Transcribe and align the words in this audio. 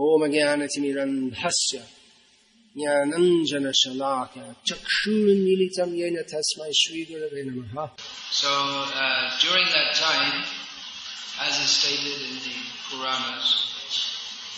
ओम 0.00 0.22
ज्ञानतिमिरन्धस्य 0.32 1.78
ज्ञानञ्जनशलाक 2.76 4.34
चक्षुर्मिलितं 4.68 5.90
येन 6.00 6.16
तस्मै 6.30 6.68
श्रीगुरवे 6.78 7.42
नमः 7.48 7.90
So 8.32 8.48
uh, 8.48 9.30
during 9.42 9.66
that 9.76 9.92
time, 9.94 10.44
as 11.46 11.58
is 11.64 11.68
stated 11.68 12.18
in 12.28 12.36
the 12.46 12.56
Puranas, 12.88 13.50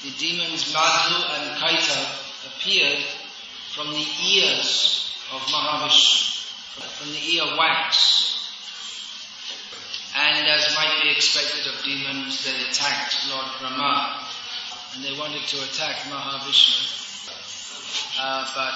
the 0.04 0.12
demons 0.22 0.72
Madhu 0.72 1.18
and 1.34 1.58
Kaita 1.58 2.00
appeared 2.50 3.02
from 3.74 3.90
the 3.90 4.06
ears 4.30 5.10
of 5.32 5.40
Mahavishnu, 5.50 6.30
from 6.94 7.10
the 7.10 7.22
ear 7.34 7.56
wax. 7.58 8.38
And 10.16 10.46
as 10.46 10.76
might 10.76 11.02
be 11.02 11.10
expected 11.10 11.66
of 11.66 11.82
demons, 11.82 12.44
they 12.44 12.70
attacked 12.70 13.16
Lord 13.30 13.50
Brahma 13.58 14.22
and 14.94 15.04
they 15.04 15.18
wanted 15.18 15.42
to 15.42 15.56
attack 15.64 15.96
Mahavishnu, 16.06 16.78
uh, 18.20 18.46
but 18.54 18.74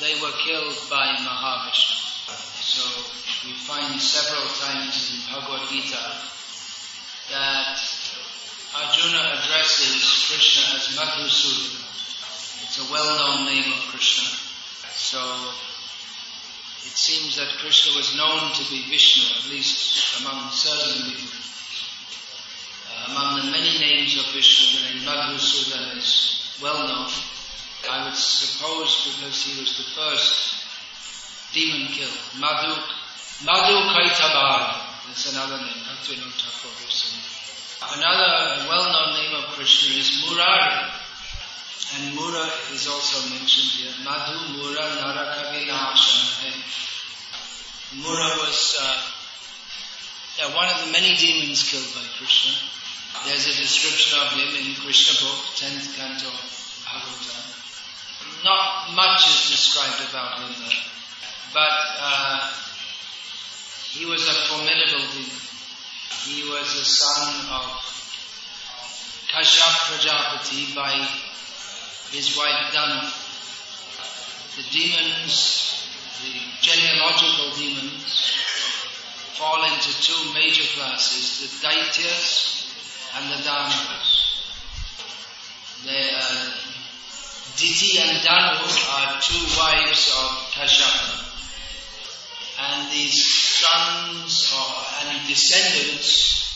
they 0.00 0.14
were 0.20 0.32
killed 0.44 0.76
by 0.88 1.06
Mahavishnu. 1.20 2.08
So 2.60 2.84
we 3.46 3.54
find 3.54 4.00
several 4.00 4.46
times 4.60 5.12
in 5.12 5.34
Bhagavad 5.34 5.68
Gita 5.68 6.00
that 7.30 7.78
Arjuna 8.76 9.40
addresses 9.40 10.28
Krishna 10.28 10.76
as 10.76 10.96
Madhusudana. 10.96 11.84
It's 12.64 12.78
a 12.78 12.92
well-known 12.92 13.46
name 13.46 13.72
of 13.72 13.80
Krishna. 13.88 14.28
So 14.92 15.20
it 16.84 16.96
seems 16.96 17.36
that 17.36 17.58
Krishna 17.60 17.96
was 17.96 18.16
known 18.16 18.52
to 18.52 18.70
be 18.70 18.88
Vishnu, 18.88 19.24
at 19.38 19.50
least 19.50 20.20
among 20.20 20.50
certain 20.50 21.10
people. 21.10 21.37
Among 23.10 23.40
the 23.40 23.50
many 23.50 23.78
names 23.78 24.18
of 24.18 24.26
Vishnu, 24.34 24.78
the 24.78 24.94
name 24.94 25.08
Madhusudana 25.08 25.96
is 25.96 26.58
well 26.60 26.86
known. 26.86 27.08
I 27.88 28.04
would 28.04 28.14
suppose 28.14 29.16
because 29.16 29.44
he 29.44 29.60
was 29.60 29.78
the 29.78 29.88
first 29.96 30.64
demon 31.54 31.88
killed. 31.88 32.20
Madhu, 32.38 32.74
Madhu 33.44 33.76
Kaitabha. 33.96 34.88
That's 35.08 35.32
another 35.32 35.56
name. 35.56 35.80
Bhaktivinoda 35.88 36.48
Another 37.80 38.68
well-known 38.68 39.14
name 39.14 39.34
of 39.40 39.44
Krishna 39.56 39.96
is 39.96 40.26
Murari. 40.28 40.90
And 41.96 42.14
Mura 42.14 42.44
is 42.74 42.86
also 42.88 43.30
mentioned 43.30 43.70
here. 43.72 43.94
Madhu 44.04 44.52
Mura 44.52 44.84
Narakavinaashana. 45.00 46.52
Mura 48.02 48.28
was 48.44 48.76
uh, 48.78 49.00
yeah, 50.38 50.54
one 50.54 50.68
of 50.68 50.84
the 50.84 50.92
many 50.92 51.16
demons 51.16 51.62
killed 51.70 51.88
by 51.94 52.04
Krishna. 52.18 52.52
There's 53.26 53.46
a 53.46 53.60
description 53.60 54.18
of 54.20 54.32
him 54.32 54.54
in 54.54 54.74
Krishna 54.76 55.18
book, 55.26 55.42
10th 55.58 55.96
canto 55.96 56.30
Bhagavatam. 56.86 58.44
Not 58.44 58.94
much 58.94 59.26
is 59.26 59.50
described 59.50 60.08
about 60.08 60.38
him 60.38 60.54
there. 60.62 60.78
But 61.52 61.76
uh, 61.98 62.52
he 63.90 64.06
was 64.06 64.22
a 64.22 64.32
formidable 64.46 65.04
demon. 65.10 65.42
He 66.24 66.48
was 66.48 66.68
a 66.76 66.84
son 66.84 67.34
of 67.50 67.66
Kashyap 69.32 69.74
Prajapati 69.90 70.74
by 70.74 70.92
his 72.12 72.36
wife 72.36 72.72
Danu. 72.72 73.08
The 74.56 74.64
demons, 74.70 75.90
the 76.22 76.40
genealogical 76.62 77.50
demons, 77.56 78.32
fall 79.34 79.64
into 79.64 80.02
two 80.02 80.32
major 80.34 80.64
classes, 80.74 81.60
the 81.60 81.66
Daityas 81.66 82.57
and 83.16 83.30
the 83.30 83.42
Danavas. 83.42 84.18
They, 85.84 86.10
uh, 86.14 86.50
Diti 87.56 87.98
and 87.98 88.22
Danu 88.22 88.62
are 88.62 89.20
two 89.20 89.42
wives 89.58 90.14
of 90.14 90.30
Kashyapa. 90.52 91.24
And 92.60 92.90
these 92.92 93.18
sons 93.24 94.52
or, 94.52 95.08
and 95.08 95.28
descendants 95.28 96.54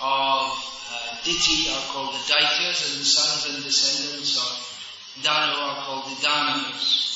of 0.00 0.52
uh, 0.92 1.16
Diti 1.24 1.70
are 1.70 1.82
called 1.92 2.14
the 2.14 2.32
Daityas, 2.32 2.88
and 2.88 3.00
the 3.00 3.04
sons 3.04 3.54
and 3.54 3.64
descendants 3.64 4.36
of 4.36 5.22
Danu 5.22 5.52
are 5.52 5.84
called 5.84 6.04
the 6.04 6.26
Danavas. 6.26 7.10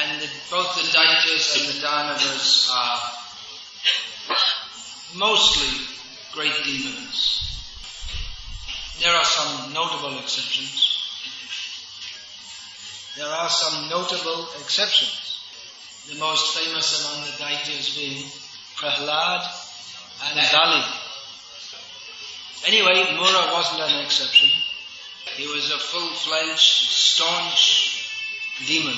And 0.00 0.20
the, 0.20 0.28
both 0.50 0.74
the 0.74 0.98
Daityas 0.98 1.56
and 1.58 1.68
the 1.68 1.86
Danavas 1.86 2.70
are 2.74 3.00
mostly 5.16 5.86
great 6.32 6.64
demons. 6.64 7.33
There 9.00 9.12
are 9.12 9.24
some 9.24 9.72
notable 9.72 10.18
exceptions. 10.18 10.90
There 13.16 13.26
are 13.26 13.48
some 13.48 13.88
notable 13.88 14.48
exceptions. 14.60 15.40
The 16.08 16.18
most 16.18 16.56
famous 16.56 17.00
among 17.00 17.24
the 17.24 17.32
Daityas 17.32 17.96
being 17.96 18.24
Prahlad 18.76 19.46
and 20.22 20.52
Bali. 20.52 20.84
Anyway, 22.66 23.14
Mura 23.14 23.52
wasn't 23.52 23.82
an 23.82 24.04
exception. 24.04 24.48
He 25.36 25.46
was 25.46 25.70
a 25.70 25.78
full-fledged, 25.78 26.60
staunch 26.60 28.10
demon. 28.66 28.96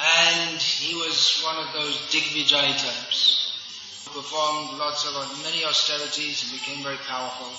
And 0.00 0.60
he 0.60 0.94
was 0.94 1.40
one 1.44 1.56
of 1.56 1.72
those 1.72 1.96
Digvijay 2.10 2.76
types. 2.76 4.04
Who 4.04 4.20
performed 4.20 4.78
lots 4.78 5.06
of, 5.06 5.14
many 5.42 5.64
austerities 5.64 6.42
and 6.42 6.52
became 6.52 6.82
very 6.82 6.98
powerful. 7.08 7.52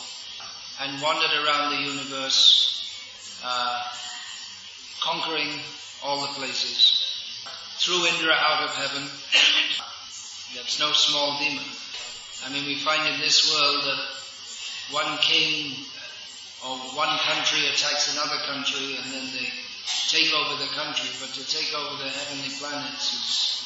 And 0.81 1.01
wandered 1.01 1.31
around 1.31 1.71
the 1.71 1.91
universe, 1.91 3.39
uh, 3.43 3.81
conquering 5.01 5.49
all 6.03 6.21
the 6.21 6.33
places. 6.33 6.99
Threw 7.77 8.05
Indra 8.07 8.33
out 8.33 8.63
of 8.63 8.75
heaven. 8.75 9.03
That's 10.55 10.79
no 10.79 10.91
small 10.93 11.37
demon. 11.39 11.65
I 12.45 12.51
mean, 12.51 12.65
we 12.65 12.79
find 12.79 13.07
in 13.13 13.19
this 13.19 13.53
world 13.53 13.83
that 13.83 13.99
one 14.91 15.17
king 15.19 15.73
or 16.65 16.77
one 16.95 17.17
country 17.19 17.67
attacks 17.67 18.13
another 18.13 18.41
country 18.45 18.97
and 18.97 19.13
then 19.13 19.27
they 19.33 19.49
take 20.09 20.33
over 20.33 20.55
the 20.61 20.69
country, 20.75 21.09
but 21.19 21.33
to 21.33 21.43
take 21.47 21.73
over 21.73 22.03
the 22.03 22.09
heavenly 22.09 22.49
planets 22.59 23.13
is 23.13 23.63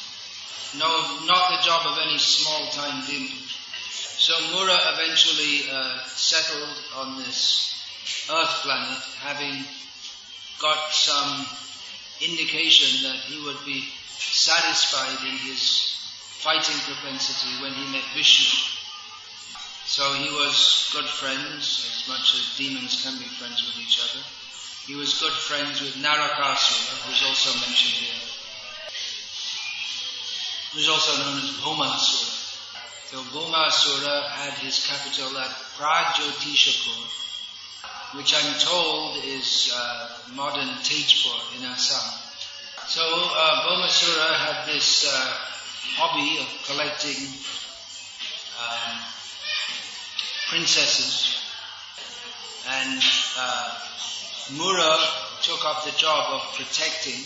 no, 0.78 0.86
not 1.24 1.50
the 1.50 1.64
job 1.64 1.86
of 1.86 1.98
any 2.06 2.18
small-time 2.18 3.06
demon. 3.06 3.38
So 4.18 4.34
Mura 4.50 4.76
eventually 4.94 5.70
uh, 5.70 6.02
settled 6.06 6.74
on 6.96 7.18
this 7.18 7.70
earth 8.28 8.66
planet, 8.66 8.98
having 9.22 9.62
got 10.60 10.90
some 10.90 11.46
indication 12.20 13.06
that 13.06 13.20
he 13.30 13.38
would 13.46 13.64
be 13.64 13.86
satisfied 14.18 15.22
in 15.22 15.36
his 15.46 15.94
fighting 16.42 16.74
propensity 16.82 17.62
when 17.62 17.72
he 17.72 17.92
met 17.92 18.02
Vishnu. 18.16 18.58
So 19.86 20.02
he 20.14 20.30
was 20.34 20.90
good 20.92 21.06
friends, 21.06 21.86
as 21.86 22.08
much 22.08 22.34
as 22.34 22.58
demons 22.58 23.00
can 23.04 23.16
be 23.18 23.24
friends 23.38 23.62
with 23.62 23.78
each 23.78 24.02
other. 24.02 24.24
He 24.86 24.96
was 24.96 25.20
good 25.20 25.32
friends 25.32 25.80
with 25.80 25.94
Narakasura, 25.94 27.06
who's 27.06 27.22
also 27.22 27.54
mentioned 27.60 27.94
here. 28.02 28.20
Who's 30.74 30.88
also 30.88 31.22
known 31.22 31.38
as 31.38 31.50
Bhaumasura. 31.62 32.17
So 33.10 33.16
Bhaumasura 33.32 34.22
had 34.28 34.52
his 34.58 34.86
capital 34.86 35.38
at 35.38 35.48
Pragjotishapur, 35.78 37.08
which 38.18 38.34
I'm 38.36 38.58
told 38.60 39.24
is 39.24 39.72
uh, 39.74 40.08
modern 40.34 40.68
Tejpur 40.84 41.56
in 41.56 41.64
Assam. 41.64 42.04
So 42.86 43.00
uh, 43.00 43.64
Bhaumasura 43.64 44.34
had 44.34 44.66
this 44.66 45.06
uh, 45.08 45.36
hobby 45.96 46.36
of 46.38 46.48
collecting 46.66 47.32
um, 48.60 48.98
princesses, 50.50 51.40
and 52.68 53.02
uh, 53.38 53.74
Mura 54.52 54.96
took 55.40 55.64
up 55.64 55.82
the 55.86 55.92
job 55.92 56.34
of 56.34 56.54
protecting 56.56 57.24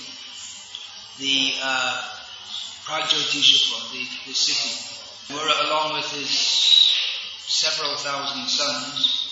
the 1.19 1.55
uh, 1.61 2.02
Pragjotishapur, 2.85 3.93
the, 3.93 4.06
the 4.28 4.35
city. 4.35 4.91
Mura, 5.32 5.55
along 5.67 5.94
with 5.94 6.11
his 6.12 6.31
several 7.46 7.96
thousand 7.96 8.49
sons, 8.49 9.29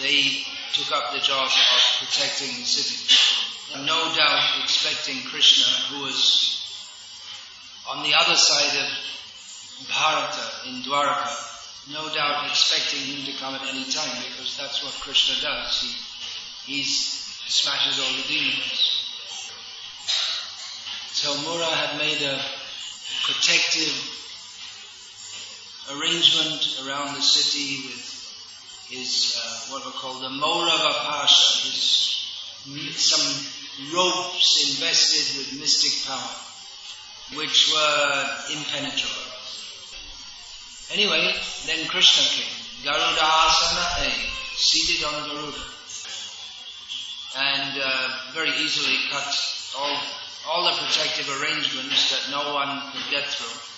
they 0.00 0.44
took 0.72 0.92
up 0.92 1.12
the 1.12 1.18
job 1.18 1.46
of 1.46 1.82
protecting 1.98 2.48
the 2.48 2.64
city. 2.64 3.84
No 3.84 4.14
doubt 4.14 4.62
expecting 4.62 5.22
Krishna, 5.28 5.64
who 5.90 6.04
was 6.04 6.56
on 7.88 8.02
the 8.02 8.14
other 8.14 8.36
side 8.36 8.78
of 8.78 8.88
Bharata 9.88 10.68
in 10.68 10.82
Dwaraka, 10.82 11.34
no 11.92 12.12
doubt 12.14 12.46
expecting 12.48 13.00
him 13.00 13.26
to 13.26 13.38
come 13.38 13.54
at 13.54 13.62
any 13.62 13.84
time 13.90 14.22
because 14.28 14.56
that's 14.56 14.84
what 14.84 14.94
Krishna 15.00 15.40
does. 15.42 15.80
He 16.64 16.76
he's, 16.76 16.96
smashes 17.48 17.98
all 17.98 18.16
the 18.16 18.28
demons. 18.28 19.00
So 21.12 21.34
Mura 21.42 21.66
had 21.66 21.98
made 21.98 22.22
a 22.22 22.40
protective 23.24 24.20
arrangement 25.96 26.84
around 26.84 27.14
the 27.14 27.22
city 27.22 27.88
with 27.88 28.10
his, 28.88 29.38
uh, 29.38 29.72
what 29.72 29.84
we 29.86 29.92
call 29.92 30.20
the 30.20 30.28
Maurava 30.28 30.92
Pasha, 31.06 31.68
his 31.68 32.10
some 32.96 33.94
ropes 33.94 34.70
invested 34.70 35.38
with 35.38 35.60
mystic 35.60 36.06
power, 36.06 37.38
which 37.38 37.72
were 37.72 38.26
impenetrable. 38.52 39.30
Anyway, 40.92 41.34
then 41.66 41.86
Krishna 41.86 42.24
came. 42.24 42.52
Garuda 42.84 43.20
asana, 43.20 44.10
seated 44.56 45.04
on 45.06 45.28
Garuda. 45.28 45.64
And 47.36 47.80
uh, 47.80 48.08
very 48.34 48.50
easily 48.58 48.96
cut 49.10 49.32
all, 49.78 49.96
all 50.48 50.64
the 50.64 50.76
protective 50.84 51.28
arrangements 51.40 52.10
that 52.10 52.30
no 52.30 52.54
one 52.54 52.92
could 52.92 53.10
get 53.10 53.24
through. 53.28 53.69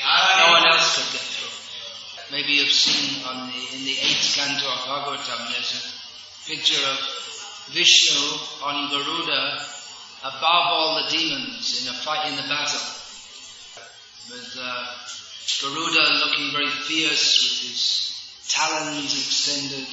No 0.00 0.52
one 0.52 0.66
else 0.72 0.96
could 0.96 1.12
get 1.12 1.20
through. 1.20 2.36
Maybe 2.36 2.52
you've 2.54 2.72
seen 2.72 3.24
on 3.26 3.48
the, 3.48 3.76
in 3.76 3.84
the 3.84 3.96
eighth 4.00 4.34
canto 4.34 4.64
of 4.64 4.80
Bhagavatam, 4.88 5.52
there's 5.52 5.76
a 5.76 6.48
picture 6.48 6.80
of 6.88 6.98
Vishnu 7.74 8.20
on 8.64 8.88
Garuda 8.90 9.66
above 10.22 10.64
all 10.72 11.02
the 11.02 11.10
demons 11.16 11.82
in 11.82 11.92
a 11.92 11.96
fight 11.98 12.28
in 12.28 12.36
the 12.36 12.48
battle. 12.48 12.80
With 14.30 14.56
uh, 14.56 14.86
Garuda 15.60 16.24
looking 16.24 16.52
very 16.52 16.70
fierce 16.70 17.42
with 17.42 17.68
his 17.68 18.46
talons 18.48 19.12
extended, 19.12 19.86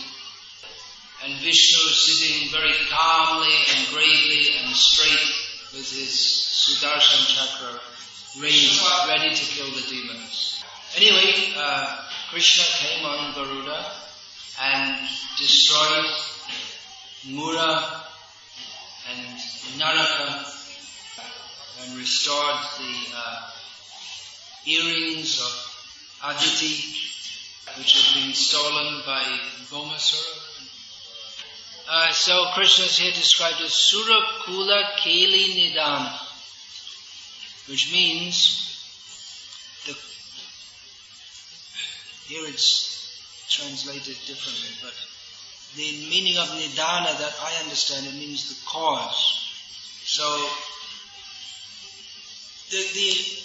and 1.25 1.41
Vishnu 1.41 1.79
sitting 1.91 2.49
very 2.51 2.73
calmly 2.89 3.55
and 3.75 3.87
gravely 3.89 4.57
and 4.61 4.75
straight 4.75 5.33
with 5.73 5.89
his 5.91 6.13
Sudarshan 6.15 7.27
chakra 7.35 7.79
ready 8.41 9.35
to 9.35 9.45
kill 9.45 9.71
the 9.71 9.85
demons. 9.89 10.63
Anyway, 10.95 11.53
uh, 11.57 11.97
Krishna 12.29 12.63
came 12.79 13.05
on 13.05 13.33
Garuda 13.33 13.91
and 14.61 15.07
destroyed 15.37 16.05
Mura 17.29 18.03
and 19.11 19.37
Naraka 19.77 20.45
and 21.81 21.97
restored 21.97 22.59
the 22.79 22.95
uh, 23.15 23.49
earrings 24.65 25.39
of 25.41 26.31
Aditi 26.31 27.07
which 27.77 28.01
had 28.01 28.23
been 28.23 28.33
stolen 28.33 29.01
by 29.05 29.23
Bhaumasura. 29.69 30.47
Uh, 31.89 32.11
so 32.11 32.47
Krishna 32.53 32.85
is 32.85 32.97
here 32.97 33.11
described 33.11 33.61
as 33.61 33.73
Sura 33.73 34.19
Kula 34.43 34.83
Keli 34.99 35.73
Nidana, 35.73 36.26
which 37.67 37.91
means 37.91 38.63
the 39.85 39.93
here 42.27 42.47
it's 42.47 43.47
translated 43.49 44.17
differently, 44.25 44.69
but 44.81 44.93
the 45.75 46.09
meaning 46.09 46.37
of 46.37 46.47
Nidana 46.49 47.17
that 47.19 47.35
I 47.41 47.63
understand 47.63 48.07
it 48.07 48.13
means 48.13 48.49
the 48.49 48.65
cause. 48.67 49.43
So 50.03 50.23
the, 52.71 52.83
the 52.93 53.37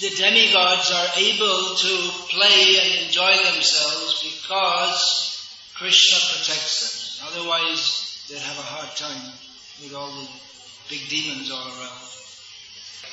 the 0.00 0.16
demigods 0.16 0.90
are 0.92 1.08
able 1.18 1.74
to 1.76 2.10
play 2.28 2.80
and 2.80 3.06
enjoy 3.06 3.36
themselves 3.52 4.22
because 4.22 5.72
Krishna 5.74 6.18
protects 6.32 7.20
them. 7.20 7.28
Otherwise, 7.28 8.24
they'd 8.28 8.38
have 8.38 8.58
a 8.58 8.62
hard 8.62 8.96
time 8.96 9.32
with 9.82 9.94
all 9.94 10.10
the 10.10 10.28
big 10.88 11.06
demons 11.10 11.50
all 11.50 11.68
around. 11.68 12.10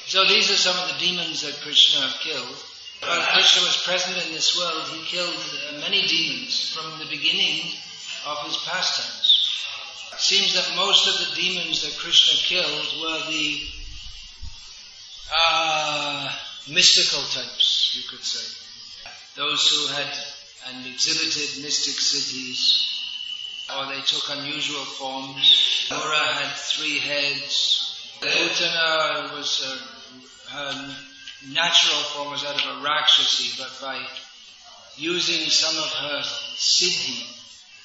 So 0.07 0.25
these 0.25 0.49
are 0.49 0.55
some 0.55 0.77
of 0.77 0.87
the 0.87 1.05
demons 1.05 1.41
that 1.41 1.59
Krishna 1.61 2.09
killed. 2.21 2.55
While 3.01 3.25
Krishna 3.33 3.61
was 3.63 3.83
present 3.83 4.25
in 4.25 4.33
this 4.33 4.57
world, 4.57 4.87
he 4.89 5.03
killed 5.05 5.35
uh, 5.35 5.79
many 5.81 6.07
demons 6.07 6.73
from 6.73 6.97
the 6.97 7.05
beginning 7.05 7.71
of 8.25 8.37
his 8.45 8.57
pastimes. 8.65 9.65
It 10.13 10.19
seems 10.19 10.53
that 10.53 10.75
most 10.75 11.07
of 11.07 11.19
the 11.19 11.35
demons 11.35 11.83
that 11.83 11.99
Krishna 11.99 12.37
killed 12.39 12.87
were 13.03 13.31
the 13.31 13.61
uh, 15.35 16.33
mystical 16.69 17.21
types, 17.21 17.93
you 17.95 18.09
could 18.09 18.23
say. 18.23 18.47
Those 19.35 19.67
who 19.69 19.93
had 19.93 20.07
and 20.69 20.85
exhibited 20.87 21.63
mystic 21.63 21.95
siddhis, 21.95 22.87
or 23.75 23.93
they 23.93 24.01
took 24.01 24.23
unusual 24.37 24.83
forms. 24.83 25.87
Mura 25.91 26.33
had 26.33 26.55
three 26.55 26.99
heads. 26.99 27.93
Putana 28.19 29.33
was 29.33 29.63
a, 29.63 29.96
her 30.49 30.95
natural 31.49 32.01
form 32.13 32.31
was 32.31 32.43
that 32.43 32.55
of 32.55 32.79
a 32.79 32.83
Rakshasi, 32.83 33.61
but 33.61 33.71
by 33.81 34.05
using 34.95 35.49
some 35.49 35.75
of 35.77 35.89
her 35.89 36.21
siddhi, 36.55 37.23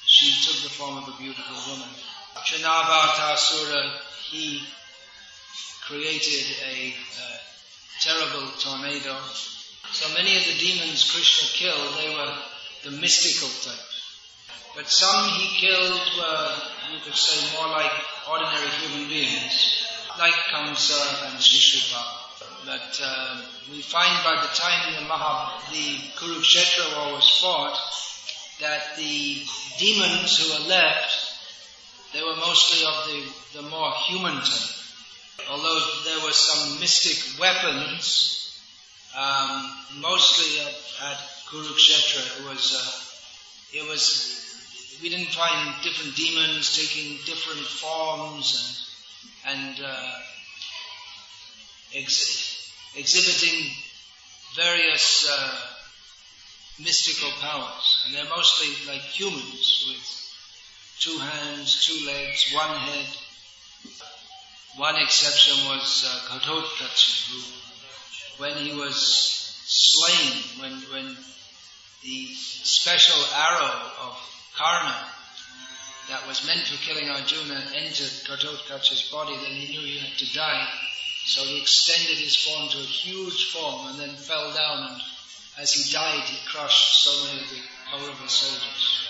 she 0.05 0.33
took 0.45 0.63
the 0.63 0.69
form 0.69 0.97
of 0.97 1.07
a 1.07 1.17
beautiful 1.17 1.73
woman. 1.73 1.89
Trinavartasura, 2.35 3.91
he 4.29 4.61
created 5.85 6.45
a, 6.65 6.93
a 6.93 7.39
terrible 8.01 8.47
tornado. 8.59 9.15
So 9.91 10.11
many 10.15 10.35
of 10.37 10.43
the 10.45 10.57
demons 10.57 11.11
Krishna 11.11 11.49
killed, 11.53 11.97
they 11.99 12.09
were 12.15 12.33
the 12.83 12.91
mystical 12.99 13.49
type. 13.61 13.85
But 14.75 14.89
some 14.89 15.29
he 15.29 15.67
killed 15.67 16.01
were, 16.17 16.55
you 16.91 16.99
could 17.05 17.15
say, 17.15 17.57
more 17.57 17.69
like 17.69 17.91
ordinary 18.29 18.69
human 18.81 19.07
beings, 19.07 19.85
like 20.17 20.33
Kamsa 20.51 21.29
and 21.29 21.39
Shishupal. 21.39 22.22
But 22.65 23.01
uh, 23.03 23.41
we 23.71 23.81
find 23.81 24.23
by 24.23 24.41
the 24.41 24.55
time 24.55 24.93
the 24.95 25.07
Maha, 25.07 25.61
the 25.71 25.97
Kurukshetra 26.15 26.97
war 26.97 27.15
was 27.15 27.39
fought, 27.41 27.77
that 28.61 28.95
the 28.95 29.43
demons 29.79 30.37
who 30.37 30.53
were 30.53 30.69
left, 30.69 31.33
they 32.13 32.21
were 32.21 32.35
mostly 32.35 32.85
of 32.87 32.95
the, 33.07 33.61
the 33.61 33.69
more 33.69 33.91
human 34.07 34.35
type. 34.35 34.69
Although 35.49 35.81
there 36.05 36.23
were 36.23 36.31
some 36.31 36.79
mystic 36.79 37.39
weapons, 37.39 38.57
um, 39.17 39.71
mostly 39.99 40.61
at, 40.61 41.11
at 41.11 41.17
Kurukshetra, 41.49 42.39
it 42.39 42.49
was, 42.49 42.73
uh, 42.73 43.77
it 43.77 43.89
was, 43.89 44.99
we 45.01 45.09
didn't 45.09 45.33
find 45.33 45.83
different 45.83 46.15
demons 46.15 46.77
taking 46.77 47.17
different 47.25 47.65
forms 47.65 48.87
and, 49.45 49.59
and 49.59 49.85
uh, 49.85 50.11
ex- 51.95 52.71
exhibiting 52.95 53.71
various 54.55 55.27
uh, 55.31 55.51
mystical 56.79 57.29
powers. 57.41 58.03
And 58.05 58.15
they're 58.15 58.29
mostly 58.29 58.69
like 58.91 59.01
humans 59.01 59.85
with 59.87 60.23
two 60.99 61.17
hands, 61.17 61.85
two 61.85 62.05
legs, 62.05 62.51
one 62.53 62.75
head. 62.77 63.07
One 64.77 64.95
exception 64.95 65.67
was 65.67 66.03
uh, 66.07 66.33
Ghatotkacha, 66.33 67.29
who, 67.29 68.43
when 68.43 68.57
he 68.57 68.73
was 68.73 68.95
slain, 69.65 70.61
when, 70.61 70.79
when 70.91 71.15
the 72.03 72.27
special 72.33 73.23
arrow 73.35 73.91
of 74.01 74.17
Karna 74.57 74.95
that 76.09 76.27
was 76.27 76.45
meant 76.45 76.61
for 76.61 76.77
killing 76.83 77.09
Arjuna 77.09 77.63
entered 77.75 78.11
Ghatotkacha's 78.27 79.09
body, 79.11 79.35
then 79.35 79.51
he 79.51 79.71
knew 79.71 79.85
he 79.85 79.99
had 79.99 80.17
to 80.17 80.33
die. 80.33 80.67
So 81.25 81.41
he 81.43 81.61
extended 81.61 82.17
his 82.17 82.35
form 82.35 82.69
to 82.69 82.79
a 82.79 82.81
huge 82.81 83.51
form 83.51 83.87
and 83.87 83.99
then 83.99 84.15
fell 84.15 84.53
down 84.53 84.91
and 84.91 85.01
as 85.57 85.73
he 85.73 85.91
died 85.93 86.23
he 86.23 86.37
crushed 86.49 87.03
so 87.03 87.27
many 87.27 87.43
of 87.43 87.49
the 87.49 87.61
Kaurava 87.89 88.29
soldiers. 88.29 89.07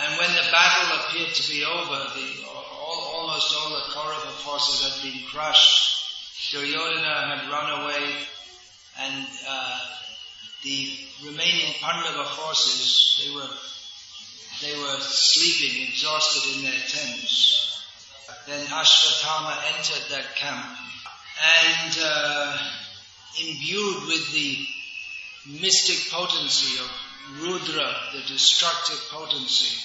And 0.00 0.18
when 0.18 0.30
the 0.30 0.50
battle 0.52 0.98
appeared 1.00 1.34
to 1.34 1.50
be 1.50 1.64
over, 1.64 1.98
the 2.14 2.46
almost 2.46 3.56
all 3.56 3.70
the 3.70 3.92
Kaurava 3.92 4.30
forces 4.44 4.86
had 4.86 5.02
been 5.02 5.22
crushed. 5.26 6.52
Duryodhana 6.52 7.36
had 7.36 7.50
run 7.50 7.82
away 7.82 8.14
and 9.00 9.26
uh, 9.48 9.80
the 10.62 10.98
remaining 11.24 11.74
Pandava 11.80 12.24
forces, 12.24 13.20
they 13.24 13.34
were, 13.34 13.48
they 14.62 14.80
were 14.80 15.00
sleeping, 15.00 15.88
exhausted 15.88 16.56
in 16.56 16.64
their 16.64 16.80
tents. 16.88 17.82
Then 18.46 18.66
Ashwatthama 18.66 19.56
entered 19.76 20.10
that 20.10 20.36
camp 20.36 20.87
and 21.38 21.98
uh, 22.02 22.58
imbued 23.40 24.06
with 24.06 24.32
the 24.32 24.66
mystic 25.60 26.10
potency 26.10 26.80
of 26.80 26.90
Rudra, 27.40 27.94
the 28.14 28.22
destructive 28.26 29.00
potency, 29.10 29.76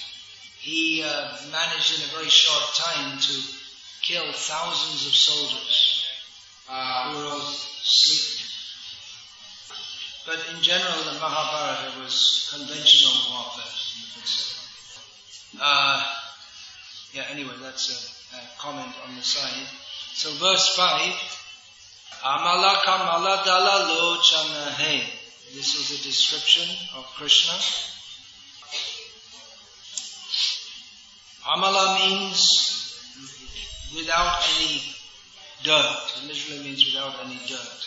he 0.60 1.02
uh, 1.02 1.36
managed 1.52 1.98
in 1.98 2.08
a 2.08 2.16
very 2.16 2.28
short 2.28 2.74
time 2.74 3.18
to 3.18 3.42
kill 4.02 4.24
thousands 4.32 5.06
of 5.06 5.14
soldiers 5.14 6.06
uh, 6.70 7.12
who 7.12 7.18
were 7.18 7.30
all 7.30 7.40
sleeping. 7.40 8.46
But 10.26 10.56
in 10.56 10.62
general, 10.62 11.04
the 11.04 11.20
Mahabharata 11.20 12.00
was 12.00 12.48
conventional 12.50 13.12
warfare. 13.30 13.64
Uh, 15.60 16.02
yeah, 17.12 17.24
anyway, 17.30 17.54
that's 17.60 17.90
a, 18.32 18.36
a, 18.36 18.40
comment 18.58 18.92
on 19.06 19.14
the 19.14 19.22
side. 19.22 19.68
So 20.14 20.32
verse 20.32 20.74
5, 20.76 21.43
Amala 22.24 22.82
Kamala 22.82 23.42
Dala 23.44 23.84
Lochana. 23.92 24.78
This 25.54 25.74
is 25.74 26.00
a 26.00 26.02
description 26.02 26.66
of 26.96 27.04
Krishna 27.16 27.52
Amala 31.44 32.00
means 32.00 32.96
without 33.94 34.42
any 34.56 34.80
dirt. 35.62 36.12
It 36.16 36.28
literally 36.28 36.64
means 36.64 36.86
without 36.86 37.26
any 37.26 37.38
dirt. 37.46 37.80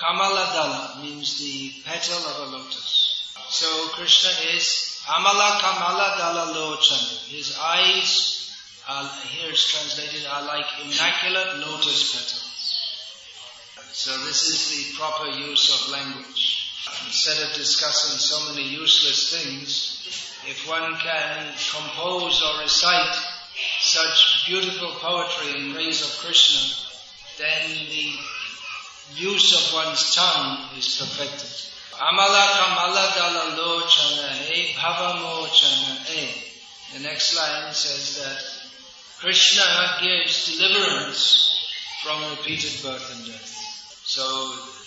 Kamala 0.00 0.50
Dala 0.52 1.00
means 1.00 1.38
the 1.38 1.70
petal 1.84 2.18
of 2.18 2.48
a 2.48 2.56
lotus. 2.56 3.32
So 3.50 3.88
Krishna 3.90 4.30
is 4.52 5.00
Amala 5.06 5.60
Kamala 5.60 6.16
Dala 6.18 6.52
Lochana. 6.52 7.28
His 7.28 7.56
eyes 7.56 8.50
are, 8.88 9.08
here 9.28 9.52
it's 9.52 9.70
translated, 9.70 10.26
are 10.26 10.42
like 10.42 10.66
immaculate 10.82 11.58
lotus 11.58 12.10
petals. 12.12 12.49
So 13.92 14.16
this 14.24 14.48
is 14.48 14.92
the 14.92 14.98
proper 14.98 15.26
use 15.30 15.68
of 15.74 15.92
language. 15.92 16.70
Instead 17.06 17.42
of 17.42 17.54
discussing 17.54 18.18
so 18.18 18.52
many 18.52 18.68
useless 18.68 19.32
things, 19.32 20.00
if 20.48 20.68
one 20.68 20.94
can 20.96 21.52
compose 21.72 22.42
or 22.42 22.62
recite 22.62 23.16
such 23.80 24.46
beautiful 24.46 24.92
poetry 25.00 25.60
in 25.60 25.74
praise 25.74 26.02
of 26.02 26.24
Krishna, 26.24 26.60
then 27.38 27.70
the 27.70 28.14
use 29.16 29.52
of 29.54 29.74
one's 29.74 30.14
tongue 30.14 30.70
is 30.78 30.96
perfected. 30.98 31.50
Amala 32.00 32.46
kamala 32.58 33.12
dala 33.14 33.56
lochana 33.58 34.74
bhava 34.74 35.46
chana 35.48 36.94
The 36.94 37.00
next 37.00 37.36
line 37.36 37.74
says 37.74 38.16
that 38.16 38.42
Krishna 39.20 39.98
gives 40.00 40.56
deliverance 40.56 41.60
from 42.02 42.30
repeated 42.30 42.82
birth 42.82 43.14
and 43.14 43.26
death. 43.26 43.59
So 44.10 44.26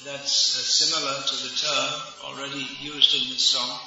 that's 0.04 0.52
uh, 0.52 0.68
similar 0.68 1.16
to 1.24 1.36
the 1.48 1.56
term 1.56 1.92
already 2.28 2.68
used 2.82 3.16
in 3.16 3.30
this 3.30 3.56
song, 3.56 3.80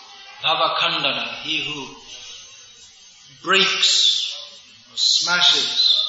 Bhava 0.43 0.76
Khandana, 0.76 1.43
he 1.43 1.61
who 1.62 1.95
breaks 3.45 4.33
or 4.90 4.97
smashes 4.97 6.09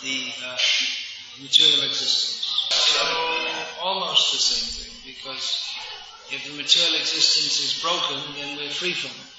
the 0.00 0.30
uh, 0.46 0.56
material 1.42 1.90
existence. 1.90 2.46
So 2.70 3.02
almost 3.82 4.30
the 4.30 4.38
same 4.38 4.70
thing, 4.78 5.14
because 5.16 5.66
if 6.30 6.46
the 6.46 6.54
material 6.56 7.00
existence 7.00 7.58
is 7.58 7.82
broken, 7.82 8.22
then 8.36 8.58
we're 8.58 8.70
free 8.70 8.94
from 8.94 9.10
it. 9.10 9.32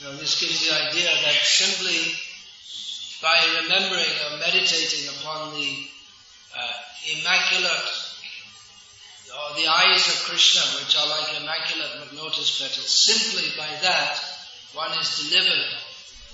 So 0.00 0.16
this 0.16 0.40
gives 0.40 0.66
the 0.66 0.72
idea 0.88 1.10
that 1.12 1.36
simply 1.44 2.16
by 3.20 3.36
remembering 3.60 4.16
or 4.32 4.38
meditating 4.38 5.12
upon 5.20 5.52
the 5.52 5.99
uh, 6.56 6.72
immaculate, 7.16 7.88
or 9.30 9.56
the 9.56 9.68
eyes 9.68 10.06
of 10.08 10.26
Krishna, 10.26 10.62
which 10.80 10.96
are 10.96 11.08
like 11.08 11.40
immaculate 11.40 12.12
lotus 12.14 12.58
petals, 12.58 12.90
simply 12.90 13.50
by 13.56 13.68
that 13.82 14.18
one 14.74 14.90
is 14.98 15.28
delivered 15.28 15.66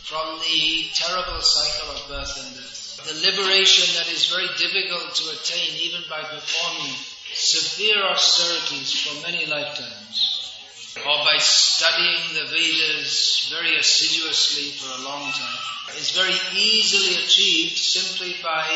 from 0.04 0.38
the 0.38 0.86
terrible 0.94 1.40
cycle 1.40 1.90
of 1.96 2.08
birth 2.08 2.36
and 2.38 2.54
death. 2.54 3.00
The 3.06 3.26
liberation 3.26 3.86
that 3.96 4.08
is 4.12 4.26
very 4.26 4.48
difficult 4.56 5.14
to 5.14 5.30
attain 5.30 5.74
even 5.82 6.02
by 6.08 6.22
performing 6.22 6.94
severe 7.34 8.02
austerities 8.04 9.00
for 9.00 9.22
many 9.22 9.46
lifetimes, 9.46 10.54
or 10.96 11.24
by 11.24 11.36
studying 11.38 12.34
the 12.34 12.48
Vedas 12.50 13.48
very 13.50 13.76
assiduously 13.76 14.70
for 14.78 15.00
a 15.00 15.04
long 15.04 15.30
time, 15.32 15.96
is 15.98 16.10
very 16.12 16.34
easily 16.54 17.24
achieved 17.24 17.76
simply 17.76 18.36
by 18.42 18.66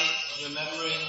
remembering 0.42 1.00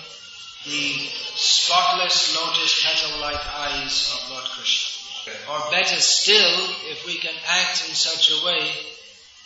the 0.65 1.09
spotless 1.35 2.35
lotus 2.35 2.83
petal-like 2.85 3.47
eyes 3.57 4.13
of 4.13 4.31
Lord 4.31 4.45
Krishna. 4.45 4.97
Or 5.49 5.71
better 5.71 5.99
still, 5.99 6.67
if 6.91 7.05
we 7.05 7.17
can 7.17 7.35
act 7.47 7.87
in 7.87 7.95
such 7.95 8.31
a 8.31 8.45
way 8.45 8.71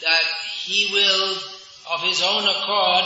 that 0.01 0.24
He 0.63 0.89
will, 0.91 1.38
of 1.91 2.01
His 2.01 2.22
own 2.22 2.43
accord, 2.43 3.05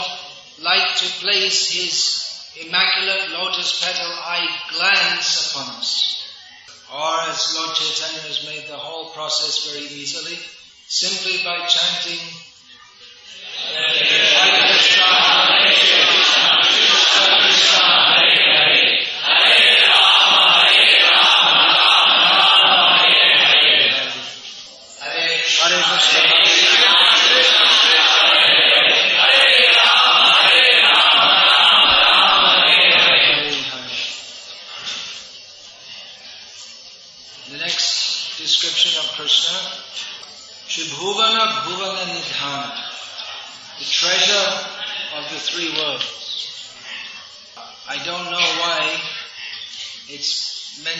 like 0.62 0.94
to 0.96 1.06
place 1.24 1.70
his 1.70 2.66
immaculate 2.66 3.30
lotus 3.30 3.82
petal 3.82 4.12
eye 4.12 4.48
glance 4.72 5.50
upon 5.50 5.76
us. 5.76 6.16
Or 6.92 7.30
as 7.30 7.54
Lord 7.56 7.76
Chaitanya 7.76 8.20
has 8.22 8.44
made 8.44 8.68
the 8.68 8.76
whole 8.76 9.10
process 9.10 9.70
very 9.70 9.86
easily, 9.86 10.38
simply 10.88 11.42
by 11.44 11.66
chanting 11.66 12.18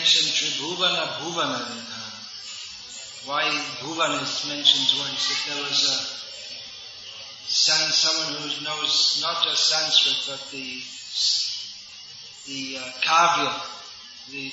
mentioned 0.01 0.33
Tribhuvana 0.33 1.21
Bhuvana 1.21 1.61
Nidhana. 1.61 3.27
Why 3.29 3.43
Bhuvan 3.85 4.17
is 4.23 4.49
mentioned 4.49 4.89
twice. 4.97 5.29
If 5.29 5.45
there 5.45 5.61
was 5.61 5.79
a 5.85 5.97
san, 7.45 7.91
someone 7.91 8.41
who 8.41 8.63
knows 8.65 9.21
not 9.21 9.45
just 9.45 9.69
Sanskrit 9.69 10.17
but 10.25 10.41
the 10.49 10.81
the 12.49 12.81
uh, 12.81 12.91
kavya, 13.05 13.53
the 14.31 14.51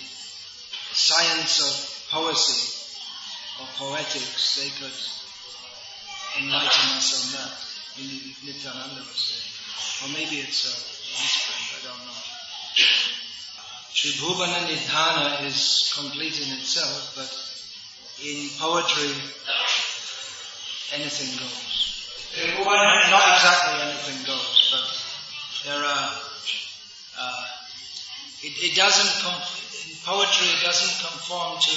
science 0.93 1.65
of 1.65 1.73
poesy 2.13 2.61
or 3.63 3.67
poetics, 3.79 4.61
they 4.61 4.69
could 4.77 4.99
enlighten 6.45 6.89
us 6.93 7.09
on 7.25 7.41
that. 7.41 7.57
Nityananda 8.45 9.01
was 9.01 9.17
saying. 9.17 9.49
Or 10.05 10.09
maybe 10.13 10.45
it's 10.45 10.69
a 10.69 10.77
Tribhuvana 13.99 14.63
Nidhana 14.69 15.45
is 15.45 15.93
complete 15.93 16.39
in 16.39 16.57
itself, 16.59 17.15
but 17.17 17.27
in 18.25 18.49
poetry, 18.57 19.11
anything 20.95 21.35
goes. 21.37 21.59
Not 23.11 23.35
exactly 23.35 23.75
anything 23.83 24.25
goes, 24.25 24.71
but 24.71 24.87
there 25.67 25.83
are, 25.83 26.11
uh, 27.19 27.45
it, 28.45 28.71
it 28.71 28.77
doesn't, 28.77 29.27
in 29.91 29.97
poetry 30.07 30.47
it 30.47 30.63
doesn't 30.63 31.11
conform 31.11 31.59
to, 31.59 31.77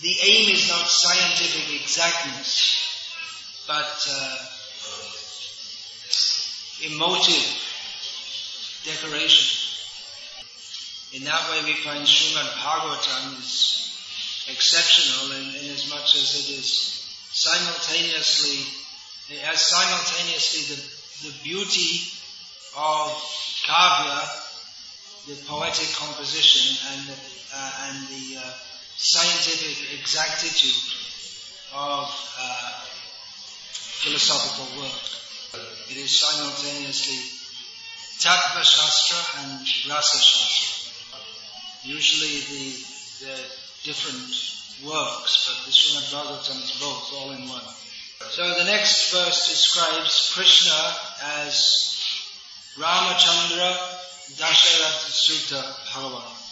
the 0.00 0.14
aim 0.24 0.54
is 0.54 0.70
not 0.70 0.88
scientific 0.88 1.82
exactness, 1.82 2.72
but 3.66 4.08
uh, 4.08 4.38
emotive 6.88 7.44
decoration. 8.86 9.61
In 11.14 11.24
that 11.24 11.50
way 11.50 11.64
we 11.64 11.74
find 11.74 12.06
Srimad 12.06 12.48
Bhagavatam 12.56 13.38
is 13.38 14.46
exceptional 14.48 15.36
in, 15.36 15.48
in 15.60 15.70
as 15.70 15.90
much 15.90 16.14
as 16.16 16.40
it 16.40 16.58
is 16.58 17.04
simultaneously, 17.32 18.64
it 19.28 19.40
has 19.40 19.60
simultaneously 19.60 20.72
the, 20.72 20.80
the 21.28 21.34
beauty 21.44 22.00
of 22.76 23.12
kavya, 23.68 24.24
the 25.28 25.36
poetic 25.44 25.92
composition, 25.96 26.80
and 26.92 27.06
the, 27.08 27.18
uh, 27.54 27.72
and 27.88 28.08
the 28.08 28.40
uh, 28.40 28.52
scientific 28.96 30.00
exactitude 30.00 30.96
of 31.74 32.08
uh, 32.40 32.72
philosophical 34.00 34.80
work. 34.80 35.12
It 35.90 35.96
is 35.98 36.20
simultaneously 36.20 37.20
Tattva 38.18 38.62
Shastra 38.64 39.42
and 39.42 39.60
Rasa 39.90 40.18
Shastra. 40.18 40.71
Usually 41.84 42.38
the, 42.46 42.66
the 43.26 43.36
different 43.82 44.30
works, 44.86 45.50
but 45.50 45.66
the 45.66 45.72
Srimad 45.72 46.06
Bhagavatam 46.14 46.62
is 46.62 46.78
both, 46.80 47.12
all 47.14 47.32
in 47.32 47.48
one. 47.48 47.62
So 48.30 48.42
the 48.58 48.64
next 48.64 49.12
verse 49.12 49.50
describes 49.50 50.32
Krishna 50.34 50.94
as 51.40 51.98
Ramachandra 52.78 53.74
Dasharatha 54.38 55.10
Sutta 55.10 55.62
Bhagavan. 55.90 56.42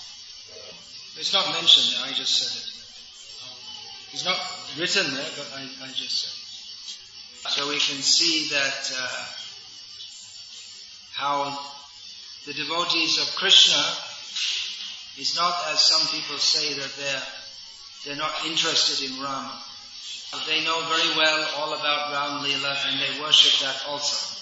It's 1.18 1.32
not 1.32 1.52
mentioned 1.52 1.94
there, 1.94 2.06
I 2.06 2.12
just 2.12 2.36
said 2.38 2.50
it. 2.58 2.66
It's 4.12 4.24
not 4.24 4.40
written 4.78 5.14
there, 5.14 5.30
but 5.36 5.52
I, 5.54 5.62
I 5.84 5.92
just 5.92 6.22
said 6.22 6.34
it. 6.34 7.52
So 7.52 7.68
we 7.68 7.78
can 7.78 8.02
see 8.02 8.48
that 8.50 8.92
uh, 8.98 9.24
how 11.14 11.58
the 12.46 12.52
devotees 12.52 13.18
of 13.18 13.34
Krishna 13.36 13.80
is 15.18 15.36
not 15.36 15.54
as 15.72 15.80
some 15.80 16.06
people 16.08 16.38
say 16.38 16.74
that 16.74 16.92
they're 16.96 17.22
they're 18.04 18.16
not 18.16 18.32
interested 18.46 19.04
in 19.04 19.20
Rama. 19.20 19.52
They 20.46 20.64
know 20.64 20.80
very 20.88 21.16
well 21.16 21.48
all 21.58 21.74
about 21.74 22.12
Ram 22.12 22.44
Leela 22.44 22.76
and 22.86 23.00
they 23.00 23.20
worship 23.20 23.60
that 23.66 23.82
also. 23.88 24.36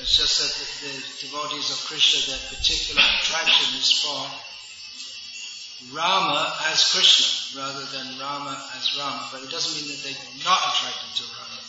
It's 0.00 0.16
just 0.16 0.40
that 0.42 0.50
the, 0.50 0.90
the 0.90 1.28
devotees 1.28 1.70
of 1.70 1.84
Krishna, 1.86 2.32
their 2.32 2.42
particular 2.50 3.02
attraction 3.20 3.78
is 3.78 3.92
for 4.02 4.26
Rama 5.94 6.56
as 6.72 6.82
Krishna 6.90 7.60
rather 7.62 7.84
than 7.92 8.18
Rama 8.18 8.58
as 8.74 8.96
Rama. 8.98 9.28
But 9.30 9.42
it 9.44 9.50
doesn't 9.50 9.76
mean 9.78 9.94
that 9.94 10.02
they're 10.02 10.44
not 10.44 10.58
attracted 10.58 11.22
to 11.22 11.24
Rama. 11.30 11.60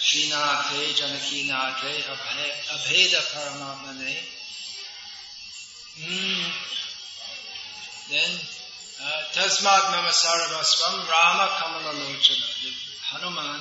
Srinathe, 0.00 0.96
Janakinathe, 0.98 2.02
Abheda 2.74 3.20
Paramatmane. 3.32 4.16
Mm. 6.00 6.85
Then, 8.08 8.30
uh, 9.02 9.22
Tasmat 9.34 9.90
Mama 9.90 10.10
Sarvasvam 10.10 11.08
Rama 11.10 11.48
Kamalalochana. 11.58 12.46
Hanuman, 13.10 13.60